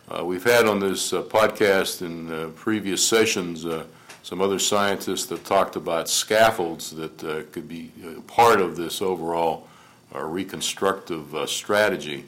uh, 0.08 0.24
we've 0.24 0.44
had 0.44 0.66
on 0.66 0.78
this 0.78 1.12
uh, 1.12 1.22
podcast 1.22 2.02
in 2.02 2.32
uh, 2.32 2.48
previous 2.54 3.06
sessions 3.06 3.66
uh, 3.66 3.84
some 4.22 4.40
other 4.40 4.58
scientists 4.58 5.26
that 5.26 5.44
talked 5.44 5.76
about 5.76 6.08
scaffolds 6.08 6.90
that 6.90 7.18
could 7.52 7.68
be 7.68 7.90
part 8.26 8.60
of 8.60 8.76
this 8.76 9.00
overall 9.00 9.68
a 10.12 10.24
reconstructive 10.24 11.34
uh, 11.34 11.46
strategy. 11.46 12.24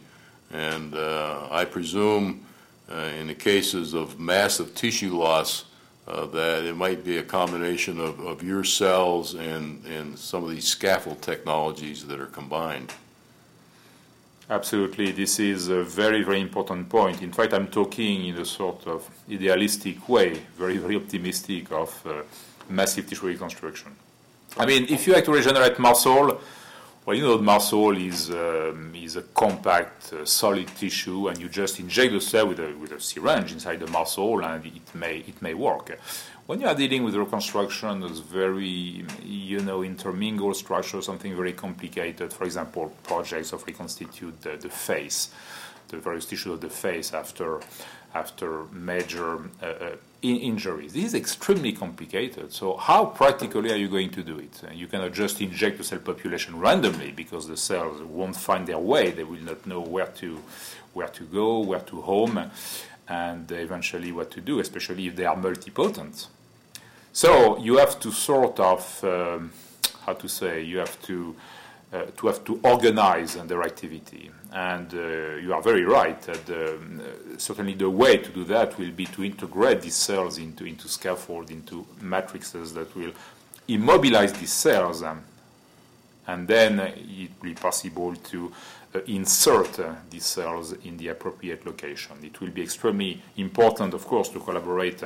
And 0.53 0.95
uh, 0.95 1.49
I 1.51 1.65
presume 1.65 2.45
uh, 2.91 2.95
in 3.19 3.29
the 3.29 3.35
cases 3.35 3.95
of 3.95 4.19
massive 4.19 4.75
tissue 4.75 5.17
loss, 5.17 5.65
uh, 6.09 6.27
that 6.27 6.65
it 6.65 6.77
might 6.77 7.05
be 7.05 7.19
a 7.19 7.23
combination 7.23 8.01
of, 8.01 8.19
of 8.21 8.43
your 8.43 8.65
cells 8.65 9.35
and, 9.35 9.85
and 9.87 10.19
some 10.19 10.43
of 10.43 10.51
these 10.51 10.67
scaffold 10.67 11.23
technologies 11.23 12.05
that 12.07 12.21
are 12.21 12.27
combined. 12.27 12.93
Absolutely. 14.51 15.13
This 15.13 15.39
is 15.39 15.69
a 15.69 15.85
very, 15.85 16.25
very 16.25 16.41
important 16.41 16.89
point. 16.89 17.23
In 17.23 17.31
fact, 17.31 17.55
I'm 17.55 17.69
talking 17.69 18.27
in 18.27 18.37
a 18.37 18.45
sort 18.45 18.85
of 18.89 19.09
idealistic 19.31 20.09
way, 20.09 20.43
very, 20.59 20.77
very 20.77 20.97
optimistic 20.97 21.71
of 21.71 22.05
uh, 22.05 22.23
massive 22.69 23.07
tissue 23.07 23.29
reconstruction. 23.29 23.95
I 24.57 24.67
mean, 24.67 24.87
if 24.89 25.07
you 25.07 25.13
like 25.13 25.25
to 25.27 25.33
regenerate 25.33 25.79
muscle, 25.79 26.41
well, 27.07 27.17
you 27.17 27.23
know, 27.23 27.39
muscle 27.39 27.97
is 27.97 28.31
um, 28.31 28.93
is 28.95 29.15
a 29.15 29.23
compact, 29.23 30.13
uh, 30.13 30.25
solid 30.25 30.67
tissue, 30.67 31.29
and 31.29 31.39
you 31.39 31.49
just 31.49 31.79
inject 31.79 32.13
the 32.13 32.21
cell 32.21 32.49
with 32.49 32.59
a 32.59 32.75
with 32.75 32.91
a 32.91 33.01
syringe 33.01 33.53
inside 33.53 33.79
the 33.79 33.87
muscle, 33.87 34.45
and 34.45 34.67
it 34.67 34.95
may 34.95 35.19
it 35.19 35.41
may 35.41 35.55
work. 35.55 35.97
When 36.51 36.61
you 36.61 36.67
are 36.67 36.75
dealing 36.75 37.05
with 37.05 37.15
reconstruction, 37.15 38.03
it's 38.03 38.19
very 38.19 39.05
you 39.23 39.61
know 39.61 39.85
intermingled 39.85 40.57
structure, 40.57 41.01
something 41.01 41.37
very 41.37 41.53
complicated. 41.53 42.33
For 42.33 42.43
example, 42.43 42.93
projects 43.05 43.53
of 43.53 43.65
reconstitute 43.65 44.43
the, 44.43 44.57
the 44.57 44.69
face, 44.69 45.31
the 45.87 45.99
various 45.99 46.27
tissues 46.27 46.55
of 46.55 46.61
the 46.61 46.69
face 46.69 47.15
after 47.15 47.61
after 48.15 48.65
major 48.73 49.49
uh, 49.63 49.67
uh, 49.67 49.97
injuries. 50.23 50.93
This 50.93 51.05
is 51.05 51.15
extremely 51.15 51.73
complicated. 51.73 52.53
So, 52.53 52.77
how 52.77 53.05
practically 53.05 53.71
are 53.71 53.77
you 53.77 53.89
going 53.89 54.11
to 54.11 54.25
do 54.25 54.41
it? 54.41 54.61
You 54.75 54.89
cannot 54.89 55.13
just 55.13 55.41
inject 55.41 55.79
the 55.79 55.85
cell 55.85 56.01
population 56.01 56.59
randomly 56.59 57.13
because 57.13 57.47
the 57.47 57.57
cells 57.57 58.03
won't 58.03 58.35
find 58.35 58.67
their 58.67 58.81
way. 58.81 59.13
They 59.13 59.23
will 59.23 59.45
not 59.45 59.69
know 59.69 59.83
where 59.83 60.11
to, 60.21 60.43
where 60.95 61.11
to 61.11 61.25
go, 61.27 61.61
where 61.61 61.87
to 61.93 62.01
home, 62.01 62.51
and 63.07 63.53
eventually 63.53 64.11
what 64.11 64.33
to 64.33 64.41
do, 64.41 64.59
especially 64.59 65.07
if 65.07 65.15
they 65.15 65.27
are 65.27 65.37
multipotent. 65.37 66.27
So, 67.13 67.59
you 67.59 67.79
have 67.79 67.99
to 68.01 68.13
sort 68.13 68.61
of, 68.61 69.05
um, 69.05 69.53
how 70.07 70.15
to 70.15 70.29
say, 70.29 70.63
you 70.63 70.79
have 70.79 71.01
to 71.03 71.35
uh, 71.93 72.05
to 72.17 72.29
have 72.29 72.45
to 72.45 72.61
organize 72.63 73.35
their 73.35 73.65
activity. 73.65 74.31
And 74.53 74.95
uh, 74.95 75.37
you 75.43 75.53
are 75.53 75.61
very 75.61 75.85
right 75.85 76.21
that 76.23 76.49
um, 76.49 77.03
certainly 77.37 77.75
the 77.75 77.91
way 77.91 78.17
to 78.17 78.31
do 78.31 78.45
that 78.45 78.79
will 78.79 78.93
be 78.93 79.07
to 79.07 79.25
integrate 79.25 79.83
these 79.83 79.97
cells 79.97 80.39
into, 80.39 80.65
into 80.65 80.87
scaffold, 80.87 81.51
into 81.51 81.85
matrices 82.01 82.75
that 82.75 82.95
will 82.95 83.13
immobilize 83.67 84.33
these 84.35 84.53
cells, 84.53 85.03
um, 85.03 85.23
and 86.29 86.47
then 86.47 86.79
it 86.79 87.31
will 87.41 87.49
be 87.51 87.55
possible 87.55 88.15
to 88.15 88.53
insert 89.07 89.79
uh, 89.79 89.95
these 90.11 90.27
cells 90.27 90.73
in 90.73 90.97
the 90.97 91.09
appropriate 91.09 91.65
location. 91.65 92.17
It 92.23 92.41
will 92.41 92.51
be 92.51 92.63
extremely 92.63 93.23
important, 93.37 93.95
of 93.95 94.05
course, 94.07 94.29
to 94.31 94.41
collaborate 94.41 95.03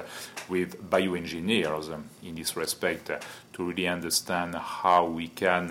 with 0.49 0.91
bioengineers 0.91 1.95
in 2.23 2.35
this 2.35 2.57
respect 2.57 3.11
uh, 3.11 3.19
to 3.53 3.65
really 3.65 3.87
understand 3.87 4.55
how 4.55 5.05
we 5.07 5.29
can 5.29 5.71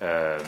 uh, 0.00 0.04
uh, 0.04 0.40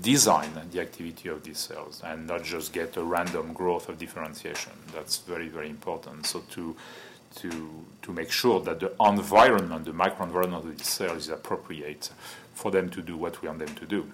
design 0.00 0.50
the 0.70 0.80
activity 0.80 1.28
of 1.28 1.42
these 1.42 1.58
cells 1.58 2.00
and 2.04 2.26
not 2.26 2.42
just 2.42 2.72
get 2.72 2.96
a 2.96 3.02
random 3.02 3.52
growth 3.52 3.88
of 3.88 3.98
differentiation. 3.98 4.72
That's 4.94 5.18
very, 5.18 5.48
very 5.48 5.68
important. 5.68 6.26
So 6.26 6.42
to 6.52 6.76
to 7.36 7.84
to 8.02 8.12
make 8.12 8.30
sure 8.30 8.60
that 8.60 8.78
the 8.80 8.92
environment, 9.00 9.84
the 9.84 9.90
microenvironment 9.90 10.58
of 10.58 10.78
these 10.78 10.86
cells 10.86 11.24
is 11.24 11.28
appropriate 11.28 12.10
for 12.54 12.70
them 12.70 12.88
to 12.90 13.02
do 13.02 13.16
what 13.16 13.42
we 13.42 13.48
want 13.48 13.58
them 13.58 13.74
to 13.74 13.84
do. 13.84 14.06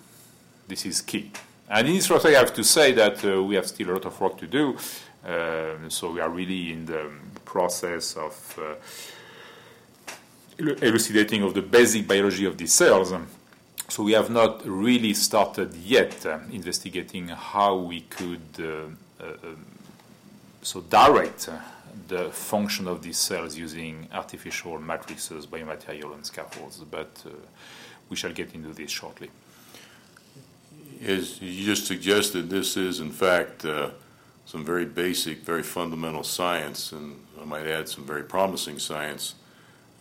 This 0.67 0.87
is 0.87 1.03
key. 1.03 1.31
And 1.71 1.87
in 1.87 1.95
this 1.95 2.11
respect, 2.11 2.35
I 2.35 2.39
have 2.41 2.53
to 2.55 2.65
say 2.65 2.91
that 2.93 3.25
uh, 3.25 3.45
we 3.45 3.55
have 3.55 3.69
still 3.69 3.91
a 3.91 3.93
lot 3.93 4.05
of 4.05 4.21
work 4.21 4.37
to 4.39 4.47
do. 4.49 4.77
Uh, 5.25 5.89
so 5.89 6.11
we 6.11 6.21
are 6.21 6.29
really 6.29 6.73
in 6.73 6.85
the 6.85 7.09
process 7.45 8.17
of 8.17 8.59
uh, 8.61 8.75
elucidating 10.59 11.43
of 11.43 11.55
the 11.55 11.63
basic 11.63 12.09
biology 12.09 12.45
of 12.45 12.59
these 12.59 12.73
cells. 12.73 13.13
So 13.89 14.03
we 14.03 14.13
have 14.13 14.31
not 14.31 14.67
really 14.67 15.15
started 15.15 15.73
yet 15.75 16.27
uh, 16.27 16.41
investigating 16.51 17.29
how 17.29 17.77
we 17.77 18.01
could 18.01 18.41
uh, 18.59 18.65
uh, 19.23 19.33
um, 19.45 19.65
so 20.63 20.81
direct 20.81 21.49
the 22.09 22.31
function 22.31 22.89
of 22.89 23.01
these 23.03 23.19
cells 23.19 23.57
using 23.57 24.09
artificial 24.13 24.81
matrices, 24.81 25.47
biomaterial, 25.47 26.15
and 26.15 26.27
scaffolds. 26.27 26.79
But 26.79 27.25
we 28.09 28.17
shall 28.17 28.33
get 28.33 28.55
into 28.55 28.73
this 28.73 28.91
shortly. 28.91 29.31
As 31.03 31.41
you 31.41 31.65
just 31.65 31.87
suggested, 31.87 32.51
this 32.51 32.77
is 32.77 33.01
in 33.01 33.11
fact 33.11 33.65
uh, 33.65 33.91
some 34.45 34.65
very 34.65 34.85
basic, 34.85 35.39
very 35.39 35.63
fundamental 35.63 36.23
science, 36.23 36.93
and 36.93 37.17
I 37.41 37.45
might 37.47 37.67
add 37.67 37.89
some 37.89 38.05
very 38.05 38.23
promising 38.23 38.79
science. 38.79 39.35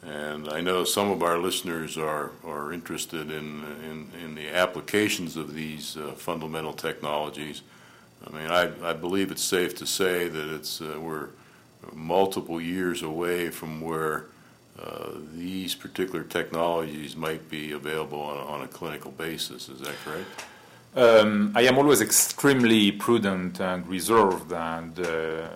And 0.03 0.49
I 0.49 0.59
know 0.59 0.83
some 0.83 1.09
of 1.09 1.23
our 1.23 1.37
listeners 1.37 1.97
are, 1.97 2.31
are 2.45 2.73
interested 2.73 3.31
in, 3.31 3.63
in, 3.83 4.09
in 4.21 4.35
the 4.35 4.49
applications 4.49 5.37
of 5.37 5.53
these 5.53 5.95
uh, 5.95 6.11
fundamental 6.13 6.73
technologies. 6.73 7.61
I 8.25 8.35
mean, 8.35 8.47
I, 8.47 8.89
I 8.89 8.93
believe 8.93 9.31
it's 9.31 9.43
safe 9.43 9.75
to 9.77 9.85
say 9.85 10.27
that 10.27 10.53
it's, 10.53 10.81
uh, 10.81 10.97
we're 10.99 11.29
multiple 11.93 12.59
years 12.59 13.03
away 13.03 13.49
from 13.49 13.79
where 13.79 14.25
uh, 14.81 15.11
these 15.33 15.75
particular 15.75 16.23
technologies 16.23 17.15
might 17.15 17.49
be 17.49 17.71
available 17.71 18.19
on, 18.19 18.37
on 18.37 18.61
a 18.63 18.67
clinical 18.67 19.11
basis. 19.11 19.69
Is 19.69 19.79
that 19.79 19.95
correct? 20.03 20.27
Um, 20.95 21.51
I 21.55 21.61
am 21.63 21.77
always 21.77 22.01
extremely 22.01 22.91
prudent 22.91 23.61
and 23.61 23.87
reserved 23.87 24.51
and 24.51 24.99
uh, 24.99 25.49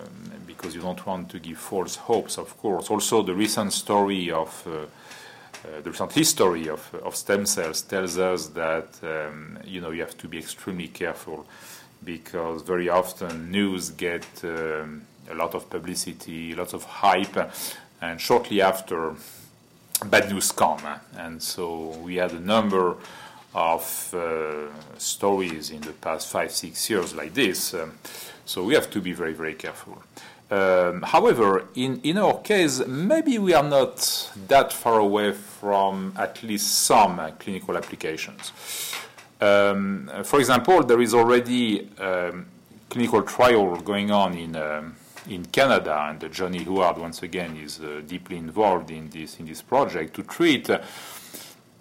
because 0.46 0.76
you 0.76 0.82
don't 0.82 1.04
want 1.06 1.30
to 1.30 1.40
give 1.40 1.58
false 1.58 1.96
hopes, 1.96 2.38
of 2.38 2.56
course. 2.58 2.92
Also, 2.92 3.24
the 3.24 3.34
recent 3.34 3.74
story 3.74 4.30
of 4.30 4.64
uh, 4.68 4.72
uh, 5.66 5.82
the 5.82 5.90
recent 5.90 6.12
history 6.12 6.68
of, 6.70 6.94
of 7.04 7.16
stem 7.16 7.46
cells 7.46 7.82
tells 7.82 8.18
us 8.18 8.48
that 8.48 8.88
um, 9.02 9.58
you 9.66 9.82
know 9.82 9.92
you 9.92 10.02
have 10.02 10.18
to 10.18 10.28
be 10.28 10.38
extremely 10.38 10.88
careful 10.88 11.46
because 12.04 12.62
very 12.62 12.90
often 12.90 13.50
news 13.50 13.90
get 13.90 14.26
um, 14.44 15.02
a 15.32 15.34
lot 15.34 15.56
of 15.56 15.70
publicity, 15.70 16.54
lots 16.54 16.74
of 16.74 16.84
hype, 16.84 17.50
and 18.02 18.20
shortly 18.20 18.62
after, 18.62 19.16
bad 20.06 20.30
news 20.30 20.52
come. 20.52 20.82
And 21.18 21.42
so 21.42 21.98
we 22.04 22.16
had 22.16 22.34
a 22.34 22.40
number 22.40 22.98
of 23.56 24.14
uh, 24.14 24.98
stories 24.98 25.70
in 25.70 25.82
the 25.82 25.94
past 25.94 26.30
five, 26.30 26.52
six 26.52 26.90
years 26.90 27.14
like 27.14 27.34
this. 27.34 27.74
Um, 27.74 27.94
so 28.46 28.64
we 28.64 28.74
have 28.74 28.90
to 28.92 29.02
be 29.02 29.14
very, 29.14 29.34
very 29.34 29.54
careful. 29.54 30.02
Um, 30.52 31.02
however, 31.02 31.66
in, 31.76 32.00
in 32.04 32.18
our 32.18 32.40
case, 32.42 32.86
maybe 32.86 33.40
we 33.40 33.54
are 33.54 33.64
not 33.64 34.32
that 34.48 34.74
far 34.74 35.00
away 35.00 35.32
from 35.32 36.14
at 36.18 36.44
least 36.44 36.68
some 36.86 37.20
uh, 37.20 37.32
clinical 37.32 37.78
applications. 37.78 38.52
Um, 39.42 40.10
for 40.24 40.40
example, 40.40 40.84
there 40.84 41.02
is 41.02 41.14
already 41.14 41.90
um, 42.00 42.46
clinical 42.90 43.24
trial 43.24 43.76
going 43.78 44.12
on 44.12 44.36
in 44.36 44.56
um, 44.56 44.96
in 45.28 45.46
Canada, 45.46 46.08
and 46.10 46.32
Johnny 46.34 46.64
Huard 46.64 46.98
once 46.98 47.24
again 47.24 47.56
is 47.58 47.80
uh, 47.80 48.02
deeply 48.06 48.38
involved 48.38 48.92
in 48.92 49.10
this 49.10 49.40
in 49.40 49.46
this 49.46 49.62
project 49.62 50.16
to 50.16 50.24
treat. 50.24 50.70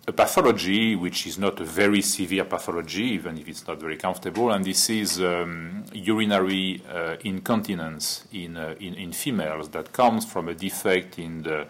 A 0.04 0.12
pathology 0.12 0.96
which 0.96 1.28
is 1.28 1.38
not 1.38 1.60
a 1.60 1.64
very 1.64 2.02
severe 2.02 2.44
pathology, 2.44 3.04
even 3.04 3.38
if 3.38 3.46
it's 3.46 3.64
not 3.68 3.78
very 3.78 3.96
comfortable, 3.96 4.50
and 4.50 4.64
this 4.64 4.90
is 4.90 5.20
um, 5.20 5.84
urinary 5.92 6.82
uh, 6.92 7.14
incontinence 7.22 8.26
in, 8.32 8.56
uh, 8.56 8.74
in, 8.80 8.94
in 8.94 9.12
females 9.12 9.68
that 9.68 9.92
comes 9.92 10.24
from 10.24 10.48
a 10.48 10.54
defect 10.54 11.20
in 11.20 11.42
the 11.42 11.66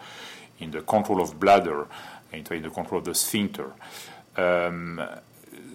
in 0.59 0.71
the 0.71 0.81
control 0.81 1.21
of 1.21 1.39
bladder, 1.39 1.85
in 2.31 2.43
the 2.43 2.69
control 2.69 2.99
of 2.99 3.05
the 3.05 3.13
sphincter. 3.13 3.71
Um, 4.35 5.01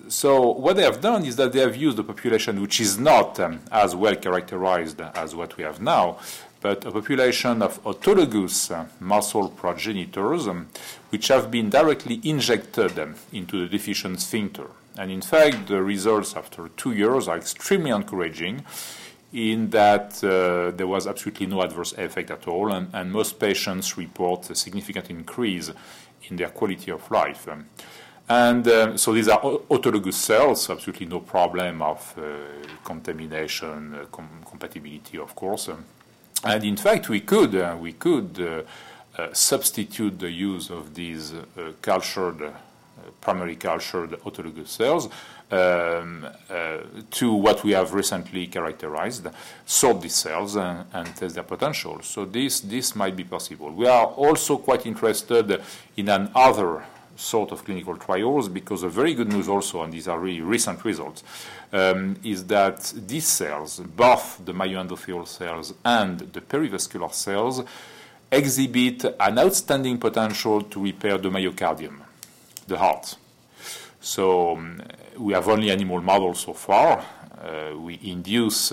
so 0.08 0.52
what 0.52 0.76
they 0.76 0.82
have 0.82 1.00
done 1.00 1.24
is 1.24 1.36
that 1.36 1.52
they 1.52 1.60
have 1.60 1.76
used 1.76 1.98
a 1.98 2.02
population 2.02 2.60
which 2.60 2.80
is 2.80 2.98
not 2.98 3.38
um, 3.38 3.60
as 3.70 3.94
well 3.94 4.16
characterized 4.16 5.00
as 5.00 5.34
what 5.34 5.56
we 5.56 5.64
have 5.64 5.80
now, 5.80 6.18
but 6.60 6.84
a 6.86 6.90
population 6.90 7.62
of 7.62 7.82
autologous 7.84 8.74
uh, 8.74 8.86
muscle 9.00 9.48
progenitors 9.50 10.48
um, 10.48 10.68
which 11.10 11.28
have 11.28 11.50
been 11.50 11.70
directly 11.70 12.20
injected 12.24 12.98
um, 12.98 13.14
into 13.32 13.60
the 13.60 13.68
deficient 13.68 14.20
sphincter. 14.20 14.66
And 14.96 15.10
in 15.10 15.22
fact, 15.22 15.68
the 15.68 15.82
results 15.82 16.34
after 16.36 16.68
two 16.76 16.92
years 16.92 17.28
are 17.28 17.36
extremely 17.36 17.90
encouraging 17.90 18.64
in 19.32 19.70
that 19.70 20.22
uh, 20.24 20.70
there 20.76 20.86
was 20.86 21.06
absolutely 21.06 21.46
no 21.46 21.62
adverse 21.62 21.92
effect 21.92 22.30
at 22.30 22.48
all, 22.48 22.72
and, 22.72 22.88
and, 22.94 23.12
most 23.12 23.38
patients 23.38 23.98
report 23.98 24.48
a 24.50 24.54
significant 24.54 25.10
increase 25.10 25.70
in 26.24 26.36
their 26.36 26.48
quality 26.48 26.90
of 26.90 27.10
life. 27.10 27.46
Um, 27.46 27.66
and 28.28 28.66
um, 28.68 28.98
so 28.98 29.12
these 29.12 29.28
are 29.28 29.40
autologous 29.40 30.14
cells, 30.14 30.68
absolutely 30.68 31.06
no 31.06 31.20
problem 31.20 31.82
of 31.82 32.14
uh, 32.18 32.22
contamination, 32.84 33.94
uh, 33.94 34.04
com- 34.10 34.42
compatibility, 34.44 35.18
of 35.18 35.34
course. 35.34 35.68
Um, 35.68 35.84
and 36.44 36.64
in 36.64 36.76
fact, 36.76 37.08
we 37.08 37.20
could 37.20 37.54
uh, 37.54 37.76
we 37.80 37.94
could 37.94 38.40
uh, 38.40 38.62
substitute 39.32 40.18
the 40.18 40.30
use 40.30 40.70
of 40.70 40.94
these 40.94 41.34
uh, 41.34 41.72
cultured, 41.82 42.52
primary 43.20 43.56
cultured 43.56 44.10
autologous 44.24 44.68
cells 44.68 45.08
um, 45.50 46.26
to 47.10 47.32
what 47.32 47.64
we 47.64 47.72
have 47.72 47.94
recently 47.94 48.46
characterized, 48.46 49.26
sort 49.64 50.02
these 50.02 50.14
cells 50.14 50.56
and, 50.56 50.84
and, 50.92 51.16
test 51.16 51.34
their 51.34 51.44
potential. 51.44 52.00
So 52.02 52.24
this 52.24 52.60
this 52.60 52.94
might 52.94 53.16
be 53.16 53.24
possible. 53.24 53.70
We 53.70 53.86
are 53.86 54.06
also 54.06 54.58
quite 54.58 54.86
interested 54.86 55.62
in 55.96 56.08
another 56.08 56.84
sort 57.16 57.50
of 57.50 57.64
clinical 57.64 57.96
trials 57.96 58.48
because 58.48 58.82
the 58.82 58.88
very 58.88 59.14
good 59.14 59.32
news 59.32 59.48
also, 59.48 59.82
and 59.82 59.92
these 59.92 60.06
are 60.06 60.18
really 60.18 60.40
recent 60.40 60.84
results, 60.84 61.24
um, 61.72 62.16
is 62.22 62.44
that 62.46 62.92
these 62.94 63.26
cells, 63.26 63.80
both 63.80 64.40
the 64.44 64.52
myoendothelial 64.52 65.26
cells 65.26 65.74
and 65.84 66.20
the 66.20 66.40
perivascular 66.40 67.12
cells, 67.12 67.62
exhibit 68.30 69.04
an 69.18 69.38
outstanding 69.38 69.98
potential 69.98 70.62
to 70.62 70.82
repair 70.82 71.18
the 71.18 71.30
myocardium, 71.30 72.00
the 72.66 72.78
heart. 72.78 73.16
So 74.00 74.52
um, 74.52 74.82
we 75.16 75.32
have 75.32 75.48
only 75.48 75.70
animal 75.70 76.00
models 76.00 76.40
so 76.40 76.52
far. 76.52 77.04
Uh, 77.40 77.76
we 77.76 77.98
induce 78.02 78.72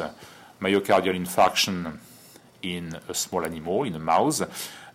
myocardial 0.62 1.16
infarction 1.16 1.98
in 2.62 2.98
a 3.08 3.14
small 3.14 3.46
animal, 3.46 3.84
in 3.84 3.96
a 3.96 4.00
mouse, 4.00 4.42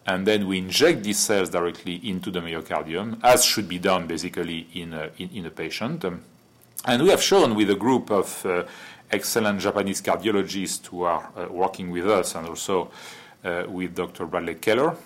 and 0.06 0.26
then 0.26 0.46
we 0.46 0.58
inject 0.58 1.02
these 1.02 1.18
cells 1.18 1.50
directly 1.50 1.96
into 2.08 2.30
the 2.30 2.40
myocardium, 2.40 3.18
as 3.22 3.44
should 3.44 3.68
be 3.68 3.78
done 3.78 4.06
basically 4.06 4.66
in 4.74 4.92
a, 4.92 5.10
in, 5.18 5.30
in 5.30 5.46
a 5.46 5.50
patient. 5.50 6.04
And 6.84 7.02
we 7.02 7.10
have 7.10 7.22
shown 7.22 7.54
with 7.54 7.70
a 7.70 7.74
group 7.74 8.10
of 8.10 8.44
uh, 8.46 8.64
excellent 9.10 9.60
Japanese 9.60 10.00
cardiologists 10.00 10.86
who 10.86 11.02
are 11.02 11.30
uh, 11.36 11.46
working 11.50 11.90
with 11.90 12.08
us 12.08 12.34
and 12.34 12.48
also 12.48 12.90
with 13.42 13.94
Dr. 13.94 14.26
Bradley 14.26 14.56
Keller 14.56 14.96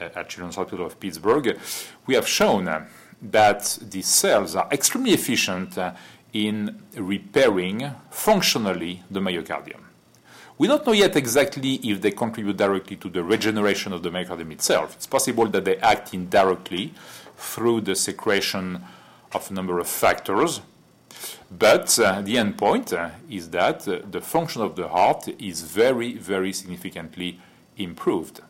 uh, 0.00 0.08
at 0.14 0.28
Children's 0.28 0.56
Hospital 0.56 0.86
of 0.86 0.98
Pittsburgh, 0.98 1.58
we 2.06 2.14
have 2.14 2.26
shown 2.26 2.68
uh, 2.68 2.86
that 3.22 3.78
these 3.82 4.06
cells 4.06 4.56
are 4.56 4.68
extremely 4.72 5.12
efficient 5.12 5.76
uh, 5.76 5.92
in 6.32 6.82
repairing 6.96 7.90
functionally 8.10 9.02
the 9.10 9.20
myocardium. 9.20 9.80
We 10.56 10.68
don't 10.68 10.86
know 10.86 10.92
yet 10.92 11.16
exactly 11.16 11.74
if 11.76 12.00
they 12.00 12.10
contribute 12.10 12.56
directly 12.56 12.96
to 12.96 13.08
the 13.08 13.24
regeneration 13.24 13.92
of 13.92 14.02
the 14.02 14.10
myocardium 14.10 14.52
itself. 14.52 14.94
It's 14.94 15.06
possible 15.06 15.46
that 15.46 15.64
they 15.64 15.76
act 15.78 16.12
indirectly 16.14 16.92
through 17.36 17.82
the 17.82 17.94
secretion 17.94 18.82
of 19.32 19.50
a 19.50 19.54
number 19.54 19.78
of 19.78 19.88
factors. 19.88 20.60
But 21.50 21.98
uh, 21.98 22.20
the 22.22 22.38
end 22.38 22.56
point 22.56 22.92
uh, 22.92 23.10
is 23.28 23.50
that 23.50 23.86
uh, 23.88 24.00
the 24.08 24.20
function 24.20 24.62
of 24.62 24.76
the 24.76 24.88
heart 24.88 25.28
is 25.38 25.62
very, 25.62 26.14
very 26.14 26.52
significantly 26.52 27.40
improved 27.82 28.40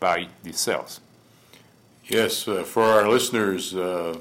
by 0.00 0.28
these 0.42 0.58
cells. 0.58 1.00
Yes, 2.04 2.48
uh, 2.48 2.64
for 2.64 2.82
our 2.82 3.08
listeners, 3.08 3.74
uh, 3.74 4.16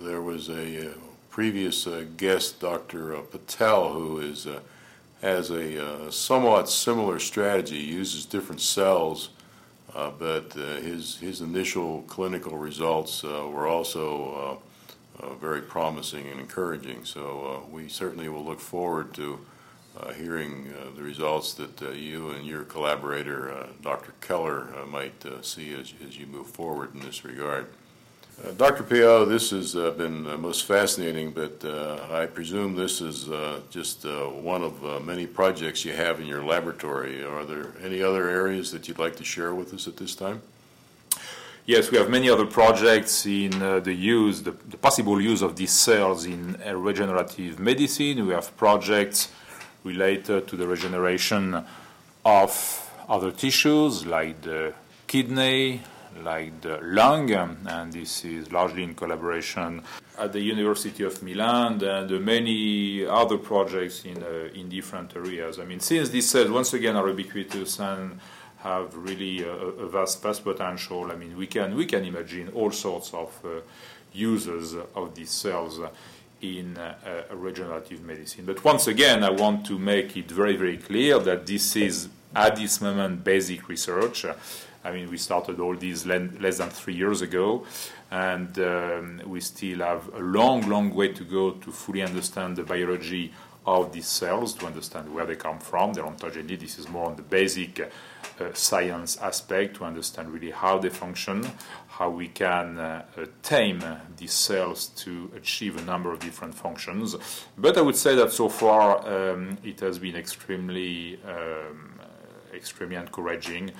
there 0.00 0.20
was 0.20 0.48
a 0.48 0.90
uh, 0.90 0.94
previous 1.30 1.88
guest, 2.16 2.60
Dr. 2.60 3.16
Patel, 3.30 3.92
who 3.92 4.20
is 4.20 4.46
has 5.24 5.50
a 5.50 5.82
uh, 5.82 6.10
somewhat 6.10 6.68
similar 6.68 7.18
strategy, 7.18 7.78
uses 7.78 8.26
different 8.26 8.60
cells, 8.60 9.30
uh, 9.94 10.10
but 10.18 10.54
uh, 10.54 10.76
his, 10.82 11.16
his 11.16 11.40
initial 11.40 12.02
clinical 12.02 12.58
results 12.58 13.24
uh, 13.24 13.48
were 13.48 13.66
also 13.66 14.60
uh, 15.20 15.24
uh, 15.24 15.34
very 15.36 15.62
promising 15.62 16.26
and 16.28 16.40
encouraging. 16.40 17.06
So 17.06 17.66
we 17.70 17.88
certainly 17.88 18.28
will 18.28 18.44
look 18.44 18.60
forward 18.60 19.14
to 19.14 19.38
hearing 20.16 20.72
the 20.96 21.02
results 21.02 21.54
that 21.54 21.80
you 21.94 22.30
and 22.30 22.46
your 22.46 22.64
collaborator, 22.64 23.66
Dr. 23.82 24.12
Keller, 24.20 24.68
might 24.88 25.24
see 25.42 25.74
as, 25.74 25.92
as 26.06 26.18
you 26.18 26.26
move 26.26 26.46
forward 26.46 26.94
in 26.94 27.00
this 27.00 27.24
regard. 27.24 27.66
Uh, 28.42 28.50
Dr. 28.52 28.82
Péault, 28.82 29.28
this 29.28 29.50
has 29.50 29.76
uh, 29.76 29.92
been 29.92 30.26
uh, 30.26 30.36
most 30.36 30.64
fascinating, 30.64 31.30
but 31.30 31.64
uh, 31.64 31.98
I 32.10 32.26
presume 32.26 32.74
this 32.74 33.00
is 33.00 33.30
uh, 33.30 33.60
just 33.70 34.04
uh, 34.04 34.26
one 34.26 34.62
of 34.62 35.04
many 35.04 35.24
projects 35.24 35.84
you 35.84 35.92
have 35.92 36.18
in 36.20 36.26
your 36.26 36.42
laboratory. 36.42 37.22
Are 37.22 37.44
there 37.44 37.72
any 37.82 38.02
other 38.02 38.28
areas 38.28 38.72
that 38.72 38.88
you'd 38.88 38.98
like 38.98 39.14
to 39.16 39.24
share 39.24 39.54
with 39.54 39.72
us 39.72 39.86
at 39.86 39.96
this 39.96 40.16
time? 40.16 40.42
Yes, 41.64 41.90
we 41.90 41.96
have 41.96 42.10
many 42.10 42.28
other 42.28 42.44
projects 42.44 43.24
in 43.24 43.50
the 43.82 43.94
use, 43.94 44.42
the, 44.42 44.50
the, 44.50 44.76
possible 44.76 45.18
use 45.20 45.40
of 45.40 45.56
these 45.56 45.72
cells 45.72 46.26
in 46.26 46.60
regenerative 46.74 47.58
medicine. 47.58 48.26
We 48.26 48.34
have 48.34 48.54
projects 48.56 49.32
related 49.84 50.48
to 50.48 50.56
the 50.56 50.66
regeneration 50.66 51.64
of 52.24 52.90
other 53.08 53.30
tissues 53.30 54.06
like 54.06 54.40
the 54.42 54.72
kidney, 55.06 55.82
like 56.22 56.60
the 56.62 56.78
lung, 56.82 57.30
and 57.30 57.92
this 57.92 58.24
is 58.24 58.50
largely 58.50 58.82
in 58.82 58.94
collaboration 58.94 59.82
at 60.18 60.32
the 60.32 60.40
University 60.40 61.02
of 61.02 61.22
Milan 61.22 61.82
and 61.82 62.24
many 62.24 63.04
other 63.04 63.36
projects 63.36 64.04
in, 64.04 64.22
uh, 64.22 64.48
in 64.54 64.68
different 64.68 65.14
areas. 65.16 65.58
I 65.58 65.64
mean, 65.64 65.80
since 65.80 66.08
these 66.08 66.28
cells, 66.28 66.50
once 66.50 66.72
again, 66.72 66.96
are 66.96 67.08
ubiquitous 67.08 67.80
and 67.80 68.18
have 68.58 68.96
really 68.96 69.42
a, 69.42 69.52
a 69.52 69.88
vast, 69.88 70.22
vast 70.22 70.44
potential, 70.44 71.10
I 71.10 71.16
mean, 71.16 71.36
we 71.36 71.46
can, 71.46 71.74
we 71.74 71.84
can 71.84 72.04
imagine 72.04 72.48
all 72.54 72.70
sorts 72.70 73.12
of 73.12 73.30
uh, 73.44 73.48
uses 74.12 74.76
of 74.94 75.14
these 75.14 75.30
cells 75.30 75.80
in 76.44 76.76
uh, 76.76 76.94
regenerative 77.32 78.02
medicine. 78.02 78.44
But 78.44 78.62
once 78.64 78.86
again, 78.86 79.24
I 79.24 79.30
want 79.30 79.64
to 79.66 79.78
make 79.78 80.16
it 80.16 80.30
very, 80.30 80.56
very 80.56 80.76
clear 80.76 81.18
that 81.20 81.46
this 81.46 81.76
is, 81.76 82.08
at 82.34 82.56
this 82.56 82.80
moment, 82.80 83.24
basic 83.24 83.68
research. 83.68 84.26
I 84.84 84.92
mean, 84.92 85.10
we 85.10 85.16
started 85.16 85.60
all 85.60 85.74
these 85.76 86.04
less 86.04 86.58
than 86.58 86.70
three 86.70 86.94
years 86.94 87.22
ago, 87.22 87.64
and 88.10 88.58
um, 88.58 89.22
we 89.26 89.40
still 89.40 89.78
have 89.78 90.12
a 90.14 90.20
long, 90.20 90.68
long 90.68 90.94
way 90.94 91.08
to 91.08 91.24
go 91.24 91.52
to 91.52 91.72
fully 91.72 92.02
understand 92.02 92.56
the 92.56 92.64
biology 92.64 93.32
of 93.66 93.92
these 93.92 94.06
cells, 94.06 94.54
to 94.54 94.66
understand 94.66 95.12
where 95.12 95.26
they 95.26 95.36
come 95.36 95.58
from, 95.58 95.92
their 95.94 96.04
ontogeny. 96.04 96.58
This 96.58 96.78
is 96.78 96.88
more 96.88 97.06
on 97.06 97.16
the 97.16 97.22
basic 97.22 97.80
uh, 97.80 98.52
science 98.52 99.16
aspect 99.18 99.76
to 99.76 99.84
understand 99.84 100.30
really 100.30 100.50
how 100.50 100.78
they 100.78 100.90
function, 100.90 101.46
how 101.88 102.10
we 102.10 102.28
can 102.28 102.78
uh, 102.78 103.04
tame 103.42 103.82
these 104.16 104.32
cells 104.32 104.88
to 104.88 105.30
achieve 105.36 105.76
a 105.76 105.82
number 105.82 106.12
of 106.12 106.18
different 106.18 106.54
functions. 106.54 107.16
But 107.56 107.78
I 107.78 107.80
would 107.80 107.96
say 107.96 108.14
that 108.16 108.32
so 108.32 108.48
far 108.48 109.06
um, 109.08 109.58
it 109.64 109.80
has 109.80 109.98
been 109.98 110.16
extremely, 110.16 111.18
um, 111.24 112.00
extremely 112.52 112.96
encouraging 112.96 113.72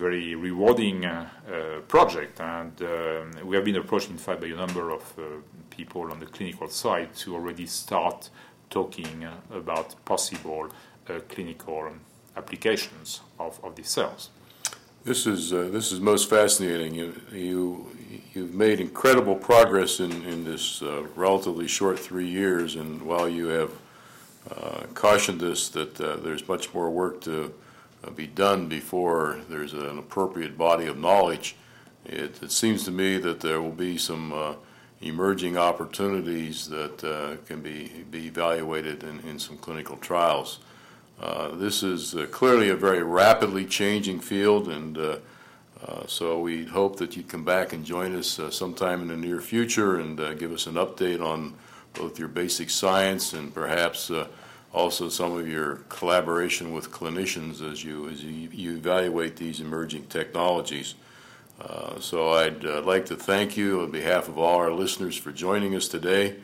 very 0.00 0.34
rewarding 0.34 1.04
uh, 1.04 1.28
project. 1.86 2.40
And 2.40 2.72
um, 2.82 3.46
we 3.46 3.54
have 3.56 3.64
been 3.66 3.76
approached, 3.76 4.08
in 4.08 4.16
fact, 4.16 4.40
by 4.40 4.46
a 4.46 4.56
number 4.56 4.90
of 4.90 5.02
uh, 5.18 5.22
people 5.68 6.10
on 6.10 6.18
the 6.20 6.26
clinical 6.26 6.68
side 6.68 7.14
to 7.16 7.34
already 7.34 7.66
start 7.66 8.30
talking 8.70 9.26
about 9.52 9.94
possible 10.04 10.68
clinical 11.28 11.90
applications 12.36 13.20
of, 13.38 13.58
of 13.64 13.74
these 13.74 13.88
cells. 13.88 14.30
This 15.02 15.26
is 15.26 15.52
uh, 15.52 15.68
this 15.72 15.92
is 15.92 16.00
most 16.00 16.28
fascinating. 16.28 16.94
You 16.94 17.20
you 17.32 17.86
you've 18.34 18.54
made 18.54 18.80
incredible 18.80 19.34
progress 19.34 19.98
in 20.00 20.12
in 20.24 20.44
this 20.44 20.82
uh, 20.82 21.04
relatively 21.16 21.68
short 21.68 21.98
three 21.98 22.28
years, 22.28 22.76
and 22.76 23.02
while 23.02 23.28
you 23.28 23.46
have 23.48 23.70
uh, 24.50 24.82
cautioned 24.94 25.42
us 25.42 25.68
that 25.70 25.94
there's 25.94 26.46
much 26.48 26.74
more 26.74 26.90
work 26.90 27.20
to 27.22 27.52
uh, 28.02 28.10
be 28.10 28.26
done 28.26 28.68
before 28.68 29.38
there's 29.48 29.74
an 29.74 29.98
appropriate 29.98 30.56
body 30.56 30.86
of 30.86 30.98
knowledge. 30.98 31.56
It, 32.04 32.42
it 32.42 32.50
seems 32.50 32.84
to 32.84 32.90
me 32.90 33.18
that 33.18 33.40
there 33.40 33.60
will 33.60 33.72
be 33.72 33.98
some 33.98 34.32
uh, 34.32 34.54
emerging 35.02 35.56
opportunities 35.56 36.68
that 36.68 37.02
uh, 37.02 37.36
can 37.46 37.60
be, 37.60 37.90
be 38.10 38.26
evaluated 38.26 39.02
in, 39.02 39.20
in 39.20 39.38
some 39.38 39.56
clinical 39.56 39.96
trials. 39.96 40.58
Uh, 41.20 41.54
this 41.56 41.82
is 41.82 42.14
uh, 42.14 42.26
clearly 42.30 42.68
a 42.70 42.76
very 42.76 43.02
rapidly 43.02 43.64
changing 43.64 44.20
field, 44.20 44.68
and 44.68 44.98
uh, 44.98 45.16
so 46.06 46.38
we 46.40 46.64
hope 46.66 46.96
that 46.96 47.16
you 47.16 47.22
come 47.22 47.44
back 47.44 47.72
and 47.72 47.84
join 47.84 48.14
us 48.14 48.38
sometime 48.50 49.00
in 49.00 49.08
the 49.08 49.16
near 49.16 49.40
future 49.40 49.98
and 49.98 50.18
give 50.38 50.52
us 50.52 50.66
an 50.66 50.74
update 50.74 51.24
on 51.24 51.54
both 51.94 52.18
your 52.18 52.28
basic 52.28 52.68
science 52.68 53.32
and 53.32 53.54
perhaps 53.54 54.10
also 54.72 55.08
some 55.08 55.36
of 55.36 55.48
your 55.48 55.76
collaboration 55.88 56.72
with 56.72 56.90
clinicians 56.90 57.60
as 57.62 57.82
you 57.82 58.08
as 58.08 58.22
you, 58.22 58.48
you 58.52 58.76
evaluate 58.76 59.36
these 59.36 59.60
emerging 59.60 60.04
technologies. 60.06 60.94
Uh, 61.60 62.00
so 62.00 62.32
I'd 62.32 62.64
uh, 62.64 62.80
like 62.82 63.06
to 63.06 63.16
thank 63.16 63.56
you 63.56 63.80
on 63.82 63.90
behalf 63.90 64.28
of 64.28 64.38
all 64.38 64.56
our 64.56 64.72
listeners 64.72 65.16
for 65.16 65.30
joining 65.30 65.74
us 65.74 65.88
today. 65.88 66.36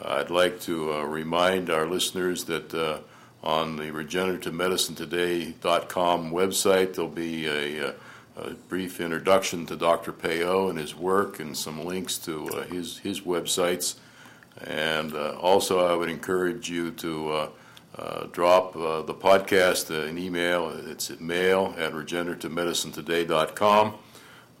Uh, 0.00 0.20
I'd 0.20 0.30
like 0.30 0.58
to 0.60 0.94
uh, 0.94 1.02
remind 1.02 1.68
our 1.68 1.86
listeners 1.86 2.44
that 2.44 2.72
uh, 2.72 3.00
on 3.42 3.76
the 3.76 3.90
regenerativemedicinetoday.com 3.90 6.30
website 6.30 6.94
there'll 6.94 7.10
be 7.10 7.46
a, 7.46 7.94
a, 8.38 8.54
brief 8.68 9.02
introduction 9.02 9.66
to 9.66 9.76
Dr. 9.76 10.12
Péault 10.12 10.70
and 10.70 10.78
his 10.78 10.94
work 10.94 11.40
and 11.40 11.54
some 11.54 11.84
links 11.84 12.16
to 12.18 12.46
his 12.70 12.96
his 12.98 13.20
websites. 13.20 13.96
And 14.64 15.14
also, 15.14 15.86
I 15.86 15.94
would 15.94 16.08
encourage 16.08 16.70
you 16.70 16.90
to 16.92 17.50
drop 18.32 18.72
the 18.72 19.14
podcast 19.14 19.90
an 19.90 20.16
email. 20.16 20.70
It's 20.86 21.10
at 21.10 21.20
mail 21.20 21.74
at 21.76 21.92
regenerativemedicinetoday.com. 21.92 23.94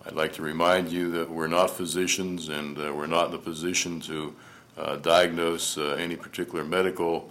I'd 0.06 0.12
like 0.12 0.34
to 0.34 0.42
remind 0.42 0.90
you 0.90 1.10
that 1.12 1.30
we're 1.30 1.46
not 1.46 1.70
physicians 1.70 2.50
and 2.50 2.78
uh, 2.78 2.92
we're 2.94 3.06
not 3.06 3.28
in 3.28 3.34
a 3.34 3.38
position 3.38 4.00
to 4.00 4.34
uh, 4.76 4.96
diagnose 4.96 5.78
uh, 5.78 5.96
any 5.98 6.14
particular 6.16 6.64
medical 6.64 7.30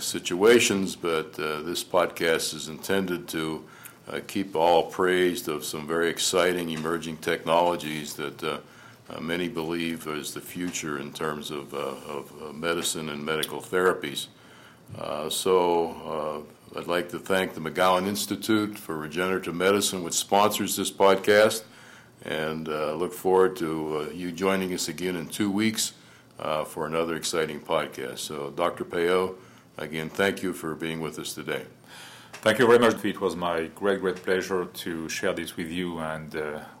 situations, 0.00 0.96
but 0.96 1.34
this 1.34 1.84
podcast 1.84 2.54
is 2.54 2.66
intended 2.66 3.28
to 3.28 3.64
keep 4.26 4.56
all 4.56 4.90
praised 4.90 5.48
of 5.48 5.64
some 5.64 5.86
very 5.86 6.08
exciting 6.08 6.70
emerging 6.70 7.16
technologies 7.18 8.14
that 8.14 8.60
many 9.20 9.46
believe 9.46 10.08
is 10.08 10.34
the 10.34 10.40
future 10.40 10.98
in 10.98 11.12
terms 11.12 11.52
of, 11.52 11.72
of 11.72 12.52
medicine 12.52 13.10
and 13.10 13.24
medical 13.24 13.60
therapies. 13.60 14.26
Uh, 14.98 15.28
so 15.30 16.44
uh, 16.74 16.78
I'd 16.78 16.86
like 16.86 17.08
to 17.10 17.18
thank 17.18 17.54
the 17.54 17.60
McGowan 17.60 18.06
Institute 18.06 18.78
for 18.78 18.96
Regenerative 18.96 19.54
Medicine, 19.54 20.02
which 20.02 20.14
sponsors 20.14 20.76
this 20.76 20.90
podcast, 20.90 21.62
and 22.24 22.68
uh, 22.68 22.94
look 22.94 23.12
forward 23.12 23.56
to 23.56 24.08
uh, 24.08 24.12
you 24.12 24.32
joining 24.32 24.72
us 24.74 24.88
again 24.88 25.16
in 25.16 25.26
two 25.26 25.50
weeks 25.50 25.92
uh, 26.38 26.64
for 26.64 26.86
another 26.86 27.16
exciting 27.16 27.60
podcast. 27.60 28.18
So, 28.18 28.50
Dr. 28.50 28.84
Péault, 28.84 29.36
again, 29.78 30.08
thank 30.08 30.42
you 30.42 30.52
for 30.52 30.74
being 30.74 31.00
with 31.00 31.18
us 31.18 31.34
today. 31.34 31.64
Thank 32.32 32.58
you 32.58 32.66
very 32.66 32.78
much. 32.78 33.04
It 33.04 33.20
was 33.20 33.36
my 33.36 33.66
great, 33.74 34.00
great 34.00 34.16
pleasure 34.16 34.64
to 34.64 35.08
share 35.08 35.34
this 35.34 35.56
with 35.56 35.68
you 35.68 35.98
and 35.98 36.34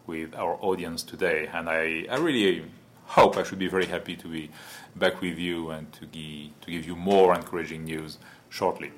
with 0.06 0.34
our 0.34 0.56
audience 0.62 1.02
today. 1.02 1.50
And 1.52 1.68
I, 1.68 2.06
I 2.10 2.16
really 2.16 2.64
hope 3.10 3.36
I 3.36 3.42
should 3.42 3.58
be 3.58 3.68
very 3.68 3.86
happy 3.86 4.16
to 4.16 4.28
be 4.28 4.50
back 4.96 5.20
with 5.20 5.38
you 5.38 5.70
and 5.70 5.92
to, 5.94 6.06
give 6.06 6.60
to 6.60 6.70
give 6.70 6.86
you 6.86 6.96
more 6.96 7.34
encouraging 7.34 7.84
news 7.84 8.18
shortly. 8.48 8.92